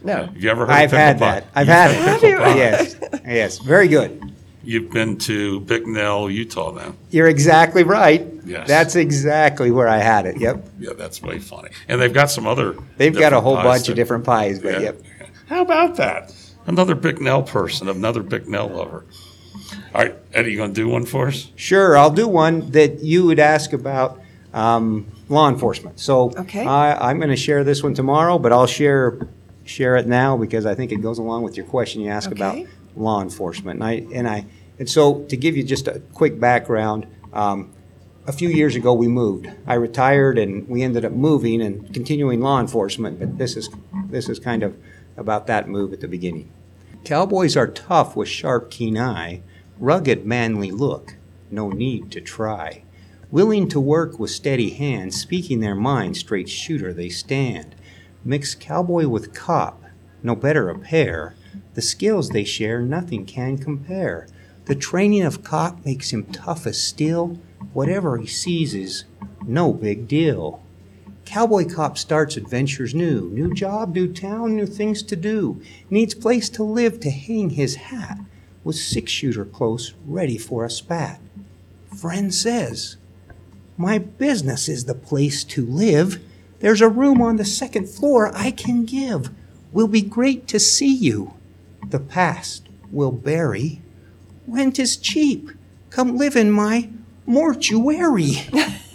No. 0.04 0.26
Have 0.26 0.38
you 0.38 0.50
ever 0.50 0.66
heard 0.66 0.76
I've 0.76 0.84
of 0.86 0.92
pickle 0.92 1.00
had 1.00 1.20
pie? 1.20 1.40
that. 1.40 1.46
I've 1.56 1.68
You've 1.68 1.76
had 1.76 1.92
it. 1.92 1.98
Have 1.98 2.24
you? 2.24 2.62
Yes, 2.62 2.96
yes, 3.26 3.58
very 3.60 3.88
good. 3.88 4.22
You've 4.64 4.92
been 4.92 5.18
to 5.20 5.62
Bicknell, 5.62 6.30
Utah 6.30 6.72
now. 6.74 6.94
You're 7.10 7.28
exactly 7.30 7.84
right. 7.84 8.28
Yes. 8.46 8.68
That's 8.68 8.96
exactly 8.98 9.72
where 9.72 9.88
I 9.88 10.00
had 10.00 10.26
it. 10.26 10.42
Yep. 10.42 10.68
Yeah, 10.78 10.90
that's 10.98 11.22
way 11.22 11.40
funny. 11.40 11.70
And 11.88 12.02
they've 12.02 12.14
got 12.14 12.30
some 12.32 12.46
other. 12.46 12.76
They've 12.98 13.14
got 13.14 13.20
a 13.20 13.22
different 13.28 13.44
whole 13.46 13.56
pies, 13.56 13.64
bunch 13.66 13.86
too. 13.86 13.92
of 13.94 13.96
different 13.96 14.24
pies, 14.26 14.60
but 14.60 14.74
Yeah. 14.74 14.80
yep. 14.80 15.02
How 15.48 15.62
about 15.62 15.96
that? 15.96 16.34
Another 16.66 16.96
Bicknell 16.96 17.44
person, 17.44 17.88
another 17.88 18.22
Bicknell 18.22 18.68
lover. 18.68 19.06
All 19.96 20.02
right, 20.04 20.16
Eddy, 20.34 20.52
you 20.52 20.58
going 20.58 20.74
to 20.74 20.76
do 20.76 20.88
one 20.90 21.06
for 21.06 21.28
us? 21.28 21.52
Sure, 21.56 21.98
I'll 21.98 22.12
do 22.12 22.28
one 22.28 22.72
that 22.72 23.00
you 23.02 23.26
would 23.26 23.40
ask 23.40 23.74
about 23.74 24.22
um, 24.54 25.08
law 25.30 25.48
enforcement. 25.50 26.00
So 26.00 26.32
Okay. 26.38 26.66
I, 26.66 27.10
I'm 27.10 27.18
going 27.18 27.30
to 27.30 27.36
share 27.38 27.64
this 27.64 27.82
one 27.84 27.94
tomorrow, 27.94 28.38
but 28.38 28.52
I'll 28.52 28.68
share 28.68 29.20
share 29.66 29.98
it 29.98 30.08
now 30.08 30.38
because 30.38 30.66
I 30.66 30.76
think 30.76 30.94
it 30.94 31.02
goes 31.02 31.18
along 31.18 31.44
with 31.44 31.58
your 31.58 31.66
question 31.66 32.02
you 32.02 32.10
asked 32.10 32.32
about 32.32 32.58
law 32.96 33.22
enforcement. 33.22 33.82
And 33.82 33.84
I 33.84 34.06
and 34.14 34.28
I 34.28 34.46
and 34.80 34.90
so 34.90 35.24
to 35.26 35.36
give 35.36 35.58
you 35.58 35.64
just 35.64 35.88
a 35.88 36.00
quick 36.14 36.40
background. 36.40 37.08
Um, 37.34 37.72
a 38.26 38.32
few 38.34 38.50
years 38.50 38.76
ago, 38.76 38.94
we 38.94 39.08
moved. 39.08 39.50
I 39.66 39.76
retired, 39.76 40.38
and 40.38 40.68
we 40.68 40.84
ended 40.84 41.06
up 41.06 41.14
moving 41.14 41.62
and 41.62 41.94
continuing 41.94 42.42
law 42.42 42.60
enforcement. 42.60 43.20
But 43.20 43.38
this 43.38 43.56
is 43.56 43.70
this 44.10 44.28
is 44.28 44.38
kind 44.40 44.64
of 44.64 44.76
about 45.18 45.48
that 45.48 45.68
move 45.68 45.92
at 45.92 46.00
the 46.00 46.08
beginning. 46.08 46.50
Cowboys 47.04 47.58
are 47.58 47.68
tough 47.68 48.16
with 48.16 48.30
sharp, 48.30 48.70
keen 48.70 48.98
eye, 48.98 49.42
rugged, 49.80 50.26
manly 50.26 50.72
look. 50.72 51.16
No 51.50 51.70
need 51.70 52.12
to 52.12 52.22
try. 52.22 52.84
Willing 53.32 53.68
to 53.70 53.80
work 53.80 54.20
with 54.20 54.32
steady 54.32 54.70
hand, 54.70 55.14
speaking 55.14 55.60
their 55.60 55.76
mind, 55.76 56.16
straight 56.18 56.50
shooter 56.50 56.94
they 56.94 57.10
stand. 57.10 57.76
Mix 58.24 58.56
cowboy 58.56 59.08
with 59.08 59.34
cop, 59.34 59.84
no 60.24 60.36
better 60.36 60.70
a 60.70 60.78
pair. 60.78 61.36
The 61.74 61.82
skills 61.82 62.30
they 62.30 62.44
share, 62.44 62.82
nothing 62.82 63.26
can 63.26 63.58
compare. 63.58 64.28
The 64.66 64.76
training 64.76 65.24
of 65.24 65.44
cop 65.44 65.86
makes 65.86 66.12
him 66.12 66.26
tough 66.26 66.68
as 66.68 66.82
steel. 66.82 67.40
Whatever 67.74 68.18
he 68.18 68.28
sees 68.28 68.74
is 68.74 69.06
no 69.46 69.72
big 69.72 70.08
deal. 70.08 70.64
Cowboy 71.28 71.66
cop 71.66 71.98
starts 71.98 72.38
adventures 72.38 72.96
new. 72.96 73.30
New 73.32 73.54
job, 73.54 73.94
new 73.94 74.12
town, 74.12 74.56
new 74.56 74.66
things 74.66 75.04
to 75.04 75.18
do. 75.18 75.62
Needs 75.90 76.14
place 76.14 76.48
to 76.52 76.64
live 76.64 77.02
to 77.02 77.10
hang 77.10 77.50
his 77.50 77.76
hat. 77.76 78.18
With 78.64 78.78
six 78.78 79.12
shooter 79.12 79.44
close, 79.44 79.94
ready 80.06 80.38
for 80.38 80.64
a 80.64 80.70
spat. 80.70 81.20
Friend 81.94 82.34
says, 82.34 82.96
My 83.76 83.98
business 83.98 84.70
is 84.70 84.86
the 84.86 84.96
place 84.96 85.44
to 85.44 85.66
live. 85.66 86.24
There's 86.62 86.80
a 86.80 86.88
room 86.88 87.22
on 87.22 87.36
the 87.36 87.46
second 87.46 87.90
floor 87.90 88.32
I 88.34 88.50
can 88.50 88.86
give. 88.86 89.30
Will 89.74 89.90
be 89.90 90.02
great 90.02 90.48
to 90.48 90.62
see 90.62 90.96
you. 90.96 91.34
The 91.90 92.00
past 92.00 92.70
will 92.90 93.12
bury. 93.12 93.82
Rent 94.48 94.80
is 94.80 94.96
cheap. 94.96 95.52
Come 95.90 96.18
live 96.18 96.38
in 96.38 96.52
my 96.52 96.90
mortuary. 97.26 98.48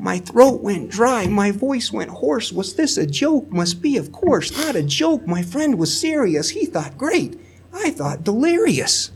My 0.00 0.18
throat 0.18 0.62
went 0.62 0.90
dry, 0.90 1.26
my 1.26 1.50
voice 1.50 1.92
went 1.92 2.08
hoarse. 2.08 2.52
Was 2.52 2.74
this 2.74 2.96
a 2.96 3.06
joke? 3.06 3.50
Must 3.50 3.82
be, 3.82 3.98
of 3.98 4.12
course, 4.12 4.50
not 4.50 4.74
a 4.74 4.82
joke. 4.82 5.26
My 5.26 5.42
friend 5.42 5.78
was 5.78 6.00
serious. 6.00 6.48
He 6.48 6.64
thought 6.64 6.96
great. 6.96 7.38
I 7.70 7.90
thought 7.90 8.24
delirious. 8.24 9.10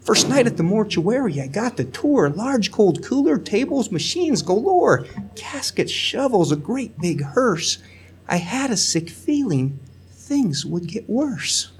First 0.00 0.28
night 0.28 0.46
at 0.46 0.56
the 0.56 0.62
mortuary, 0.62 1.40
I 1.40 1.48
got 1.48 1.76
the 1.76 1.84
tour. 1.84 2.30
Large 2.30 2.70
cold 2.70 3.04
cooler, 3.04 3.36
tables, 3.36 3.90
machines 3.90 4.42
galore, 4.42 5.06
caskets, 5.34 5.90
shovels, 5.90 6.52
a 6.52 6.56
great 6.56 6.96
big 7.00 7.20
hearse. 7.20 7.78
I 8.28 8.36
had 8.36 8.70
a 8.70 8.76
sick 8.76 9.10
feeling 9.10 9.80
things 10.08 10.64
would 10.64 10.86
get 10.86 11.10
worse. 11.10 11.72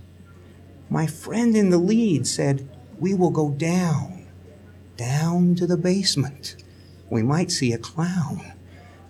My 0.90 1.06
friend 1.06 1.56
in 1.56 1.70
the 1.70 1.78
lead 1.78 2.26
said, 2.26 2.68
We 2.98 3.14
will 3.14 3.30
go 3.30 3.50
down, 3.50 4.26
down 4.96 5.54
to 5.54 5.66
the 5.66 5.76
basement. 5.76 6.56
We 7.10 7.22
might 7.22 7.50
see 7.50 7.72
a 7.72 7.78
clown. 7.78 8.52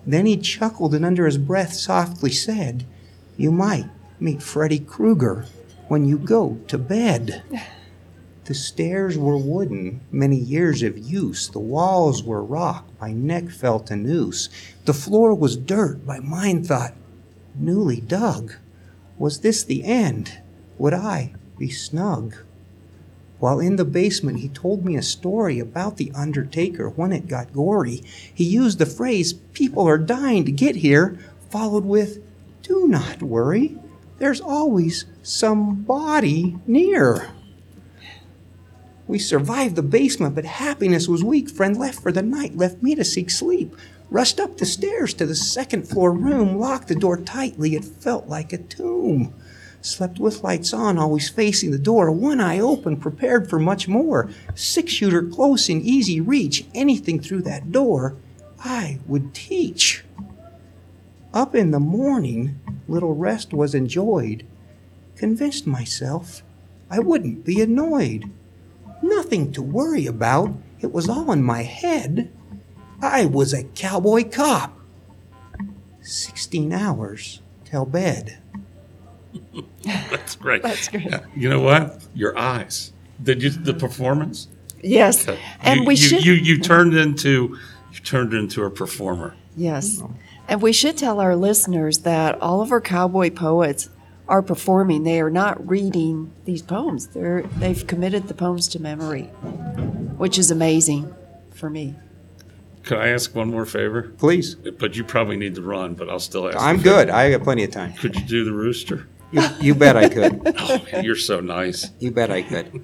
Then 0.05 0.25
he 0.25 0.37
chuckled 0.37 0.95
and 0.95 1.05
under 1.05 1.25
his 1.25 1.37
breath 1.37 1.73
softly 1.73 2.31
said, 2.31 2.85
You 3.37 3.51
might 3.51 3.89
meet 4.19 4.41
Freddy 4.41 4.79
Krueger 4.79 5.45
when 5.87 6.05
you 6.05 6.17
go 6.17 6.59
to 6.67 6.77
bed. 6.77 7.43
The 8.45 8.55
stairs 8.55 9.15
were 9.15 9.37
wooden, 9.37 10.01
many 10.11 10.35
years 10.35 10.81
of 10.81 10.97
use. 10.97 11.47
The 11.47 11.59
walls 11.59 12.23
were 12.23 12.43
rock, 12.43 12.89
my 12.99 13.11
neck 13.13 13.51
felt 13.51 13.91
a 13.91 13.95
noose. 13.95 14.49
The 14.85 14.93
floor 14.95 15.35
was 15.35 15.55
dirt, 15.55 16.03
my 16.03 16.19
mind 16.19 16.65
thought, 16.65 16.95
newly 17.53 18.01
dug. 18.01 18.53
Was 19.19 19.41
this 19.41 19.63
the 19.63 19.83
end? 19.83 20.41
Would 20.79 20.95
I 20.95 21.35
be 21.59 21.69
snug? 21.69 22.37
While 23.39 23.59
in 23.59 23.77
the 23.77 23.85
basement, 23.85 24.39
he 24.39 24.49
told 24.49 24.83
me 24.83 24.95
a 24.95 25.01
story 25.01 25.59
about 25.59 25.97
the 25.97 26.11
Undertaker 26.13 26.89
when 26.89 27.13
it 27.13 27.27
got 27.27 27.53
gory. 27.53 28.03
He 28.33 28.43
used 28.43 28.79
the 28.79 28.85
phrase, 28.85 29.33
People 29.33 29.87
are 29.87 29.97
dying 29.97 30.45
to 30.45 30.51
get 30.51 30.77
here, 30.77 31.17
followed 31.49 31.85
with, 31.85 32.19
Do 32.63 32.87
not 32.87 33.21
worry, 33.21 33.77
there's 34.19 34.41
always 34.41 35.05
somebody 35.23 36.57
near. 36.67 37.29
We 39.07 39.17
survived 39.17 39.75
the 39.75 39.81
basement, 39.81 40.35
but 40.35 40.45
happiness 40.45 41.07
was 41.07 41.23
weak. 41.23 41.49
Friend 41.49 41.75
left 41.75 42.03
for 42.03 42.11
the 42.11 42.21
night, 42.21 42.57
left 42.57 42.83
me 42.83 42.93
to 42.95 43.03
seek 43.03 43.29
sleep. 43.29 43.75
Rushed 44.11 44.39
up 44.39 44.57
the 44.57 44.65
stairs 44.65 45.13
to 45.15 45.25
the 45.25 45.35
second 45.35 45.87
floor 45.87 46.11
room, 46.11 46.59
locked 46.59 46.89
the 46.89 46.95
door 46.95 47.17
tightly. 47.17 47.75
It 47.75 47.85
felt 47.85 48.27
like 48.27 48.53
a 48.53 48.57
tomb. 48.57 49.33
Slept 49.81 50.19
with 50.19 50.43
lights 50.43 50.73
on, 50.73 50.97
always 50.97 51.29
facing 51.29 51.71
the 51.71 51.79
door, 51.79 52.11
one 52.11 52.41
eye 52.41 52.59
open, 52.59 52.97
prepared 52.97 53.49
for 53.49 53.59
much 53.59 53.87
more. 53.87 54.29
Six 54.53 54.91
shooter 54.91 55.23
close 55.23 55.69
in 55.69 55.81
easy 55.81 56.19
reach, 56.19 56.65
anything 56.73 57.19
through 57.19 57.43
that 57.43 57.71
door, 57.71 58.17
I 58.59 58.99
would 59.07 59.33
teach. 59.33 60.03
Up 61.33 61.55
in 61.55 61.71
the 61.71 61.79
morning, 61.79 62.59
little 62.87 63.15
rest 63.15 63.53
was 63.53 63.73
enjoyed. 63.73 64.45
Convinced 65.15 65.65
myself 65.65 66.43
I 66.89 66.99
wouldn't 66.99 67.45
be 67.45 67.61
annoyed. 67.61 68.29
Nothing 69.01 69.51
to 69.53 69.61
worry 69.61 70.07
about, 70.07 70.53
it 70.81 70.91
was 70.91 71.07
all 71.07 71.31
in 71.31 71.43
my 71.43 71.63
head. 71.63 72.31
I 73.01 73.25
was 73.25 73.53
a 73.53 73.63
cowboy 73.63 74.29
cop. 74.29 74.77
Sixteen 76.01 76.73
hours 76.73 77.41
till 77.63 77.85
bed. 77.85 78.39
That's 79.83 80.35
great. 80.35 80.63
That's 80.63 80.87
great. 80.87 81.05
Yeah. 81.05 81.25
You 81.35 81.49
know 81.49 81.61
what? 81.61 82.03
Your 82.13 82.37
eyes. 82.37 82.93
Did 83.21 83.43
you 83.43 83.49
the 83.49 83.73
performance? 83.73 84.47
Yes, 84.81 85.27
and 85.61 85.81
you, 85.81 85.85
we 85.85 85.95
you, 85.95 85.97
should. 85.97 86.25
you 86.25 86.33
you 86.33 86.59
turned 86.59 86.93
into 86.93 87.57
you 87.91 87.99
turned 87.99 88.33
into 88.33 88.63
a 88.63 88.69
performer. 88.69 89.35
Yes. 89.57 89.99
Oh, 90.01 90.13
and 90.47 90.61
we 90.61 90.71
should 90.71 90.97
tell 90.97 91.19
our 91.19 91.35
listeners 91.35 91.99
that 91.99 92.41
all 92.41 92.61
of 92.61 92.71
our 92.71 92.81
cowboy 92.81 93.29
poets 93.29 93.89
are 94.27 94.41
performing. 94.41 95.03
They 95.03 95.19
are 95.19 95.29
not 95.29 95.67
reading 95.67 96.31
these 96.45 96.61
poems. 96.61 97.07
They're 97.07 97.43
they've 97.57 97.85
committed 97.85 98.27
the 98.27 98.33
poems 98.33 98.67
to 98.69 98.81
memory, 98.81 99.23
which 100.17 100.37
is 100.37 100.49
amazing 100.49 101.13
for 101.51 101.69
me. 101.69 101.95
Could 102.83 102.99
I 102.99 103.09
ask 103.09 103.35
one 103.35 103.51
more 103.51 103.65
favor? 103.65 104.13
Please. 104.17 104.55
But 104.55 104.95
you 104.95 105.03
probably 105.03 105.35
need 105.35 105.55
to 105.55 105.61
run. 105.61 105.95
But 105.95 106.09
I'll 106.09 106.19
still 106.19 106.47
ask. 106.47 106.57
I'm 106.57 106.77
the 106.77 106.83
favor. 106.83 106.95
good. 106.95 107.09
I 107.09 107.31
got 107.31 107.43
plenty 107.43 107.63
of 107.65 107.71
time. 107.71 107.93
Could 107.93 108.15
you 108.15 108.25
do 108.25 108.45
the 108.45 108.53
rooster? 108.53 109.07
You, 109.31 109.41
you 109.61 109.75
bet 109.75 109.95
I 109.95 110.09
could. 110.09 110.41
Oh, 110.59 110.81
man, 110.91 111.03
you're 111.03 111.15
so 111.15 111.39
nice. 111.39 111.89
You 111.99 112.11
bet 112.11 112.31
I 112.31 112.41
could. 112.41 112.83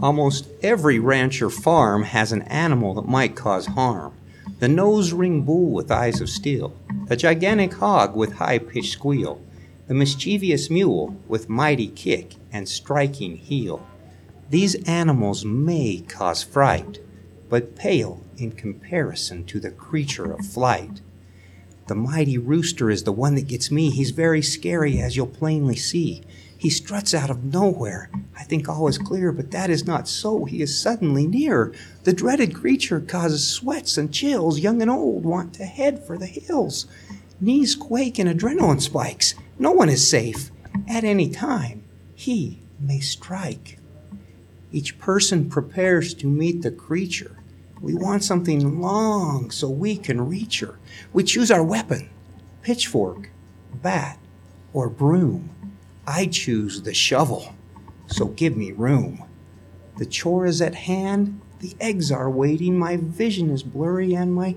Almost 0.00 0.48
every 0.62 0.98
ranch 0.98 1.40
or 1.42 1.50
farm 1.50 2.02
has 2.02 2.32
an 2.32 2.42
animal 2.42 2.94
that 2.94 3.06
might 3.08 3.36
cause 3.36 3.66
harm. 3.66 4.14
The 4.58 4.68
nose 4.68 5.12
ring 5.12 5.42
bull 5.42 5.70
with 5.70 5.90
eyes 5.90 6.20
of 6.20 6.28
steel, 6.28 6.76
the 7.06 7.16
gigantic 7.16 7.74
hog 7.74 8.16
with 8.16 8.32
high 8.34 8.58
pitched 8.58 8.92
squeal, 8.92 9.40
the 9.86 9.94
mischievous 9.94 10.70
mule 10.70 11.16
with 11.28 11.48
mighty 11.48 11.88
kick 11.88 12.34
and 12.50 12.68
striking 12.68 13.36
heel. 13.36 13.86
These 14.50 14.74
animals 14.88 15.44
may 15.44 16.00
cause 16.08 16.42
fright, 16.42 16.98
but 17.48 17.76
pale 17.76 18.22
in 18.38 18.52
comparison 18.52 19.44
to 19.44 19.60
the 19.60 19.70
creature 19.70 20.32
of 20.32 20.46
flight. 20.46 21.01
The 21.92 21.96
mighty 21.96 22.38
rooster 22.38 22.90
is 22.90 23.02
the 23.02 23.12
one 23.12 23.34
that 23.34 23.46
gets 23.46 23.70
me. 23.70 23.90
He's 23.90 24.12
very 24.12 24.40
scary, 24.40 24.98
as 24.98 25.14
you'll 25.14 25.26
plainly 25.26 25.76
see. 25.76 26.22
He 26.56 26.70
struts 26.70 27.12
out 27.12 27.28
of 27.28 27.44
nowhere. 27.44 28.08
I 28.34 28.44
think 28.44 28.66
all 28.66 28.88
is 28.88 28.96
clear, 28.96 29.30
but 29.30 29.50
that 29.50 29.68
is 29.68 29.86
not 29.86 30.08
so. 30.08 30.46
He 30.46 30.62
is 30.62 30.80
suddenly 30.80 31.26
near. 31.26 31.74
The 32.04 32.14
dreaded 32.14 32.54
creature 32.54 32.98
causes 32.98 33.46
sweats 33.46 33.98
and 33.98 34.10
chills. 34.10 34.60
Young 34.60 34.80
and 34.80 34.90
old 34.90 35.26
want 35.26 35.52
to 35.56 35.66
head 35.66 36.02
for 36.02 36.16
the 36.16 36.24
hills. 36.24 36.86
Knees 37.42 37.74
quake 37.74 38.18
and 38.18 38.26
adrenaline 38.26 38.80
spikes. 38.80 39.34
No 39.58 39.72
one 39.72 39.90
is 39.90 40.08
safe. 40.08 40.50
At 40.88 41.04
any 41.04 41.28
time, 41.28 41.84
he 42.14 42.62
may 42.80 43.00
strike. 43.00 43.78
Each 44.72 44.98
person 44.98 45.50
prepares 45.50 46.14
to 46.14 46.26
meet 46.26 46.62
the 46.62 46.70
creature. 46.70 47.41
We 47.82 47.94
want 47.94 48.22
something 48.22 48.80
long 48.80 49.50
so 49.50 49.68
we 49.68 49.96
can 49.96 50.28
reach 50.28 50.60
her. 50.60 50.78
We 51.12 51.24
choose 51.24 51.50
our 51.50 51.64
weapon 51.64 52.08
pitchfork, 52.62 53.30
bat, 53.74 54.20
or 54.72 54.88
broom. 54.88 55.50
I 56.06 56.26
choose 56.26 56.82
the 56.82 56.94
shovel, 56.94 57.54
so 58.06 58.26
give 58.26 58.56
me 58.56 58.70
room. 58.70 59.24
The 59.98 60.06
chore 60.06 60.46
is 60.46 60.62
at 60.62 60.76
hand, 60.76 61.40
the 61.58 61.74
eggs 61.80 62.12
are 62.12 62.30
waiting, 62.30 62.78
my 62.78 62.96
vision 62.96 63.50
is 63.50 63.64
blurry, 63.64 64.14
and 64.14 64.32
my 64.32 64.54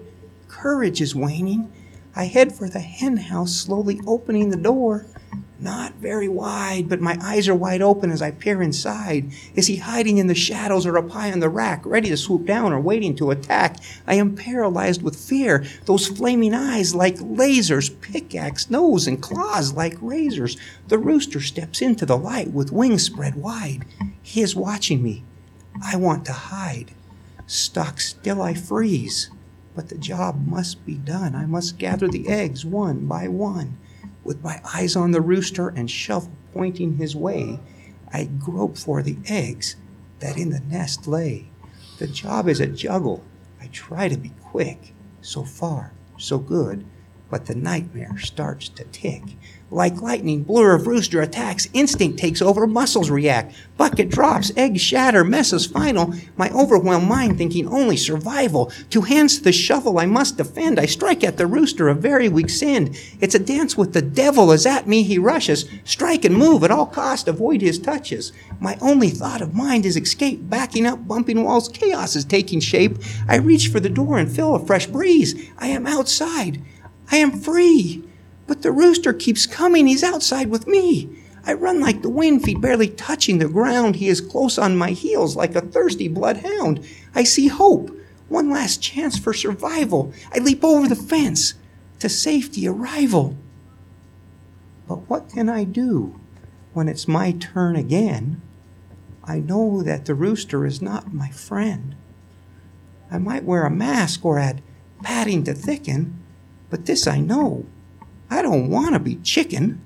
courage 0.47 1.01
is 1.01 1.15
waning. 1.15 1.71
I 2.15 2.25
head 2.25 2.53
for 2.53 2.69
the 2.69 2.79
hen 2.79 3.17
house, 3.17 3.55
slowly 3.55 3.99
opening 4.05 4.49
the 4.49 4.57
door. 4.57 5.07
Not 5.57 5.93
very 5.95 6.27
wide, 6.27 6.89
but 6.89 6.99
my 6.99 7.17
eyes 7.21 7.47
are 7.47 7.55
wide 7.55 7.81
open 7.81 8.11
as 8.11 8.21
I 8.21 8.31
peer 8.31 8.61
inside. 8.61 9.31
Is 9.55 9.67
he 9.67 9.77
hiding 9.77 10.17
in 10.17 10.27
the 10.27 10.35
shadows 10.35 10.85
or 10.85 10.97
up 10.97 11.09
high 11.09 11.31
on 11.31 11.39
the 11.39 11.47
rack, 11.47 11.85
ready 11.85 12.09
to 12.09 12.17
swoop 12.17 12.45
down 12.45 12.73
or 12.73 12.79
waiting 12.79 13.15
to 13.15 13.31
attack? 13.31 13.77
I 14.05 14.15
am 14.15 14.35
paralyzed 14.35 15.01
with 15.01 15.15
fear. 15.15 15.65
Those 15.85 16.07
flaming 16.07 16.53
eyes 16.53 16.93
like 16.93 17.15
lasers, 17.15 17.89
pickaxe, 18.01 18.69
nose, 18.69 19.07
and 19.07 19.21
claws 19.21 19.71
like 19.71 19.95
razors. 20.01 20.57
The 20.89 20.97
rooster 20.97 21.39
steps 21.39 21.81
into 21.81 22.05
the 22.05 22.17
light 22.17 22.51
with 22.51 22.73
wings 22.73 23.03
spread 23.03 23.35
wide. 23.35 23.85
He 24.21 24.41
is 24.41 24.57
watching 24.57 25.01
me. 25.01 25.23
I 25.81 25.95
want 25.95 26.25
to 26.25 26.33
hide. 26.33 26.91
Stuck 27.47 28.01
still, 28.01 28.41
I 28.41 28.55
freeze. 28.55 29.29
But 29.73 29.87
the 29.87 29.97
job 29.97 30.47
must 30.47 30.85
be 30.85 30.95
done. 30.95 31.33
I 31.33 31.45
must 31.45 31.77
gather 31.77 32.09
the 32.09 32.27
eggs 32.27 32.65
one 32.65 33.05
by 33.05 33.29
one. 33.29 33.77
With 34.25 34.43
my 34.43 34.59
eyes 34.73 34.95
on 34.95 35.11
the 35.11 35.21
rooster 35.21 35.69
and 35.69 35.89
shovel 35.89 36.31
pointing 36.51 36.97
his 36.97 37.15
way, 37.15 37.59
I 38.11 38.25
grope 38.25 38.75
for 38.75 39.03
the 39.03 39.17
eggs 39.27 39.75
that 40.19 40.35
in 40.35 40.49
the 40.49 40.61
nest 40.61 41.07
lay. 41.07 41.51
The 41.99 42.07
job 42.07 42.49
is 42.49 42.59
a 42.59 42.65
juggle. 42.65 43.23
I 43.61 43.67
try 43.67 44.09
to 44.09 44.17
be 44.17 44.31
quick. 44.41 44.93
So 45.21 45.43
far, 45.43 45.93
so 46.17 46.39
good. 46.39 46.85
But 47.29 47.45
the 47.45 47.53
nightmare 47.55 48.17
starts 48.17 48.67
to 48.69 48.83
tick. 48.85 49.21
Like 49.71 49.99
lightning, 49.99 50.43
blur 50.43 50.75
of 50.75 50.85
rooster 50.85 51.21
attacks, 51.21 51.67
instinct 51.73 52.19
takes 52.19 52.39
over, 52.39 52.67
muscles 52.67 53.09
react. 53.09 53.55
Bucket 53.77 54.09
drops, 54.09 54.51
eggs 54.55 54.79
shatter, 54.79 55.23
messes 55.23 55.65
final. 55.65 56.13
My 56.37 56.51
overwhelmed 56.51 57.09
mind 57.09 57.39
thinking 57.39 57.67
only 57.67 57.97
survival. 57.97 58.71
Two 58.91 59.01
hands 59.01 59.37
to 59.37 59.43
the 59.43 59.51
shovel, 59.51 59.97
I 59.97 60.05
must 60.05 60.37
defend. 60.37 60.79
I 60.79 60.85
strike 60.85 61.23
at 61.23 61.37
the 61.37 61.47
rooster, 61.47 61.89
a 61.89 61.95
very 61.95 62.29
weak 62.29 62.51
send. 62.51 62.95
It's 63.19 63.33
a 63.33 63.39
dance 63.39 63.75
with 63.75 63.93
the 63.93 64.03
devil 64.03 64.51
as 64.51 64.67
at 64.67 64.87
me 64.87 65.01
he 65.01 65.17
rushes. 65.17 65.65
Strike 65.83 66.25
and 66.25 66.37
move 66.37 66.63
at 66.63 66.69
all 66.69 66.85
cost, 66.85 67.27
avoid 67.27 67.61
his 67.61 67.79
touches. 67.79 68.33
My 68.59 68.77
only 68.81 69.09
thought 69.09 69.41
of 69.41 69.55
mind 69.55 69.87
is 69.87 69.97
escape. 69.97 70.47
Backing 70.47 70.85
up, 70.85 71.07
bumping 71.07 71.43
walls, 71.43 71.69
chaos 71.69 72.15
is 72.15 72.23
taking 72.23 72.59
shape. 72.59 72.99
I 73.27 73.37
reach 73.37 73.69
for 73.69 73.79
the 73.79 73.89
door 73.89 74.19
and 74.19 74.31
feel 74.31 74.53
a 74.53 74.63
fresh 74.63 74.85
breeze. 74.85 75.49
I 75.57 75.67
am 75.69 75.87
outside. 75.87 76.61
I 77.11 77.17
am 77.17 77.31
free. 77.31 78.03
But 78.47 78.61
the 78.61 78.71
rooster 78.71 79.13
keeps 79.13 79.45
coming. 79.45 79.87
He's 79.87 80.03
outside 80.03 80.49
with 80.49 80.67
me. 80.67 81.09
I 81.45 81.53
run 81.53 81.79
like 81.79 82.01
the 82.01 82.09
wind, 82.09 82.43
feet 82.43 82.59
barely 82.59 82.87
touching 82.87 83.37
the 83.37 83.47
ground. 83.47 83.97
He 83.97 84.07
is 84.07 84.21
close 84.21 84.57
on 84.57 84.77
my 84.77 84.91
heels 84.91 85.35
like 85.35 85.55
a 85.55 85.61
thirsty 85.61 86.07
bloodhound. 86.07 86.85
I 87.13 87.23
see 87.23 87.47
hope. 87.47 87.95
One 88.29 88.49
last 88.49 88.81
chance 88.81 89.17
for 89.17 89.33
survival. 89.33 90.11
I 90.33 90.39
leap 90.39 90.63
over 90.63 90.87
the 90.87 90.95
fence 90.95 91.53
to 91.99 92.09
safety 92.09 92.67
arrival. 92.67 93.37
But 94.87 95.09
what 95.09 95.29
can 95.29 95.49
I 95.49 95.63
do 95.63 96.19
when 96.73 96.87
it's 96.87 97.07
my 97.07 97.31
turn 97.31 97.75
again? 97.75 98.41
I 99.23 99.39
know 99.39 99.81
that 99.83 100.05
the 100.05 100.15
rooster 100.15 100.65
is 100.65 100.81
not 100.81 101.13
my 101.13 101.29
friend. 101.29 101.95
I 103.11 103.17
might 103.17 103.43
wear 103.43 103.65
a 103.65 103.71
mask 103.71 104.25
or 104.25 104.39
add 104.39 104.61
padding 105.03 105.43
to 105.43 105.53
thicken, 105.53 106.23
but 106.69 106.85
this 106.85 107.07
I 107.07 107.19
know. 107.19 107.65
I 108.29 108.41
don't 108.41 108.69
want 108.69 108.93
to 108.93 108.99
be 108.99 109.15
chicken. 109.17 109.81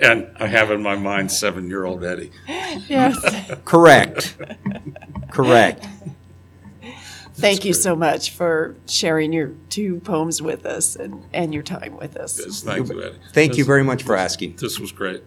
And 0.00 0.28
I 0.38 0.46
have 0.46 0.70
in 0.70 0.82
my 0.82 0.96
mind 0.96 1.30
seven 1.30 1.68
year 1.68 1.84
old 1.84 2.04
Eddy. 2.04 2.30
Yes. 2.88 3.18
Correct. 3.64 4.36
Correct. 5.30 5.86
Thank 7.34 7.64
you 7.64 7.72
so 7.72 7.96
much 7.96 8.30
for 8.30 8.76
sharing 8.86 9.32
your 9.32 9.52
two 9.68 10.00
poems 10.00 10.40
with 10.40 10.66
us 10.66 10.94
and, 10.96 11.24
and 11.32 11.52
your 11.52 11.62
time 11.64 11.96
with 11.96 12.16
us. 12.16 12.38
Yes, 12.38 12.62
thank 12.62 12.88
you, 12.88 13.02
Eddy. 13.02 13.16
Thank 13.32 13.52
you 13.52 13.64
This- 13.64 13.66
very 13.66 13.82
much 13.84 14.02
for 14.02 14.16
asking. 14.16 14.56
This 14.56 14.78
was 14.78 14.92
great. 14.92 15.22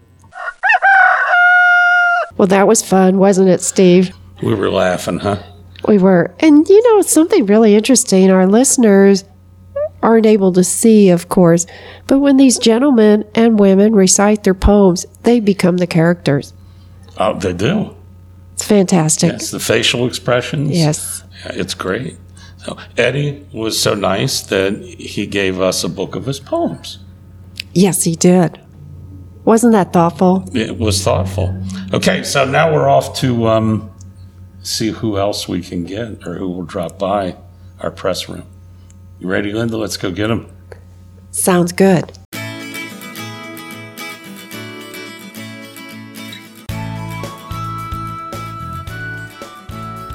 Well, 2.37 2.47
that 2.47 2.67
was 2.67 2.81
fun, 2.87 3.17
wasn't 3.17 3.49
it, 3.49 3.61
Steve? 3.61 4.15
We 4.43 4.53
were 4.53 4.69
laughing, 4.69 5.19
huh? 5.19 5.41
We 5.87 5.97
were. 5.97 6.35
And 6.39 6.67
you 6.69 6.83
know, 6.93 7.01
something 7.01 7.45
really 7.47 7.75
interesting 7.75 8.29
our 8.29 8.45
listeners 8.45 9.23
aren't 10.01 10.25
able 10.25 10.51
to 10.53 10.63
see, 10.63 11.09
of 11.09 11.29
course, 11.29 11.65
but 12.07 12.19
when 12.19 12.37
these 12.37 12.57
gentlemen 12.57 13.25
and 13.35 13.59
women 13.59 13.95
recite 13.95 14.43
their 14.43 14.53
poems, 14.53 15.05
they 15.23 15.39
become 15.39 15.77
the 15.77 15.87
characters. 15.87 16.53
Oh, 17.17 17.37
they 17.37 17.53
do. 17.53 17.95
It's 18.53 18.65
fantastic. 18.65 19.33
Yes, 19.33 19.51
the 19.51 19.59
facial 19.59 20.07
expressions. 20.07 20.71
Yes. 20.71 21.23
Yeah, 21.45 21.51
It's 21.55 21.73
great. 21.73 22.17
So 22.57 22.77
Eddy 22.97 23.45
was 23.53 23.79
so 23.79 23.93
nice 23.93 24.41
that 24.41 24.81
he 24.81 25.25
gave 25.25 25.61
us 25.61 25.83
a 25.83 25.89
book 25.89 26.15
of 26.15 26.25
his 26.25 26.39
poems. 26.39 26.99
Yes, 27.73 28.03
he 28.03 28.15
did. 28.15 28.59
Wasn't 29.45 29.71
that 29.71 29.93
thoughtful? 29.93 30.43
It 30.53 30.77
was 30.77 31.01
thoughtful. 31.03 31.63
Okay, 31.93 32.23
so 32.23 32.43
now 32.43 32.73
we're 32.73 32.89
off 32.89 33.15
to 33.19 33.47
um, 33.47 33.89
see 34.61 34.89
who 34.89 35.17
else 35.17 35.47
we 35.47 35.61
can 35.61 35.85
get 35.85 36.27
or 36.27 36.35
who 36.35 36.49
will 36.49 36.65
drop 36.65 36.99
by 36.99 37.37
our 37.79 37.91
press 37.91 38.27
room. 38.27 38.45
You 39.19 39.27
ready, 39.27 39.51
Linda? 39.51 39.77
Let's 39.77 39.97
go 39.97 40.11
get 40.11 40.27
them. 40.27 40.51
Sounds 41.31 41.71
good. 41.71 42.11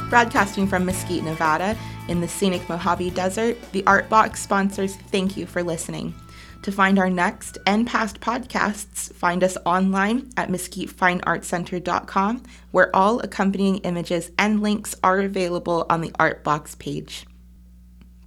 Broadcasting 0.09 0.67
from 0.67 0.85
Mesquite, 0.85 1.25
Nevada, 1.25 1.77
in 2.09 2.21
the 2.21 2.29
scenic 2.29 2.69
Mojave 2.69 3.11
Desert, 3.11 3.57
the 3.73 3.83
Art 3.87 4.09
Box 4.09 4.43
sponsors 4.43 4.97
thank 4.97 5.37
you 5.37 5.47
for 5.47 5.63
listening. 5.63 6.15
To 6.63 6.71
find 6.71 6.99
our 6.99 7.11
next 7.11 7.59
and 7.67 7.87
past 7.87 8.21
podcasts, 8.21 9.13
find 9.15 9.43
us 9.43 9.57
online 9.65 10.31
at 10.37 10.49
mesquitefineartcenter.com, 10.49 12.43
where 12.71 12.95
all 12.95 13.19
accompanying 13.21 13.79
images 13.79 14.31
and 14.39 14.63
links 14.63 14.95
are 15.03 15.19
available 15.21 15.87
on 15.91 16.03
the 16.03 16.13
Art 16.21 16.45
Box 16.45 16.77
page. 16.77 17.27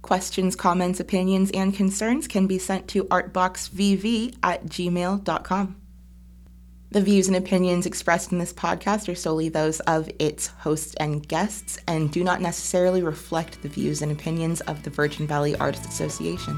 Questions, 0.06 0.54
comments, 0.54 1.00
opinions, 1.00 1.50
and 1.50 1.74
concerns 1.74 2.28
can 2.28 2.46
be 2.46 2.60
sent 2.60 2.86
to 2.86 3.06
artboxvv 3.06 4.36
at 4.40 4.66
gmail.com. 4.66 5.76
The 6.92 7.00
views 7.00 7.26
and 7.26 7.36
opinions 7.36 7.86
expressed 7.86 8.30
in 8.30 8.38
this 8.38 8.52
podcast 8.52 9.08
are 9.08 9.16
solely 9.16 9.48
those 9.48 9.80
of 9.80 10.08
its 10.20 10.46
hosts 10.46 10.94
and 11.00 11.26
guests 11.26 11.80
and 11.88 12.12
do 12.12 12.22
not 12.22 12.40
necessarily 12.40 13.02
reflect 13.02 13.60
the 13.62 13.68
views 13.68 14.00
and 14.00 14.12
opinions 14.12 14.60
of 14.60 14.84
the 14.84 14.90
Virgin 14.90 15.26
Valley 15.26 15.56
Artists 15.56 15.88
Association. 15.88 16.56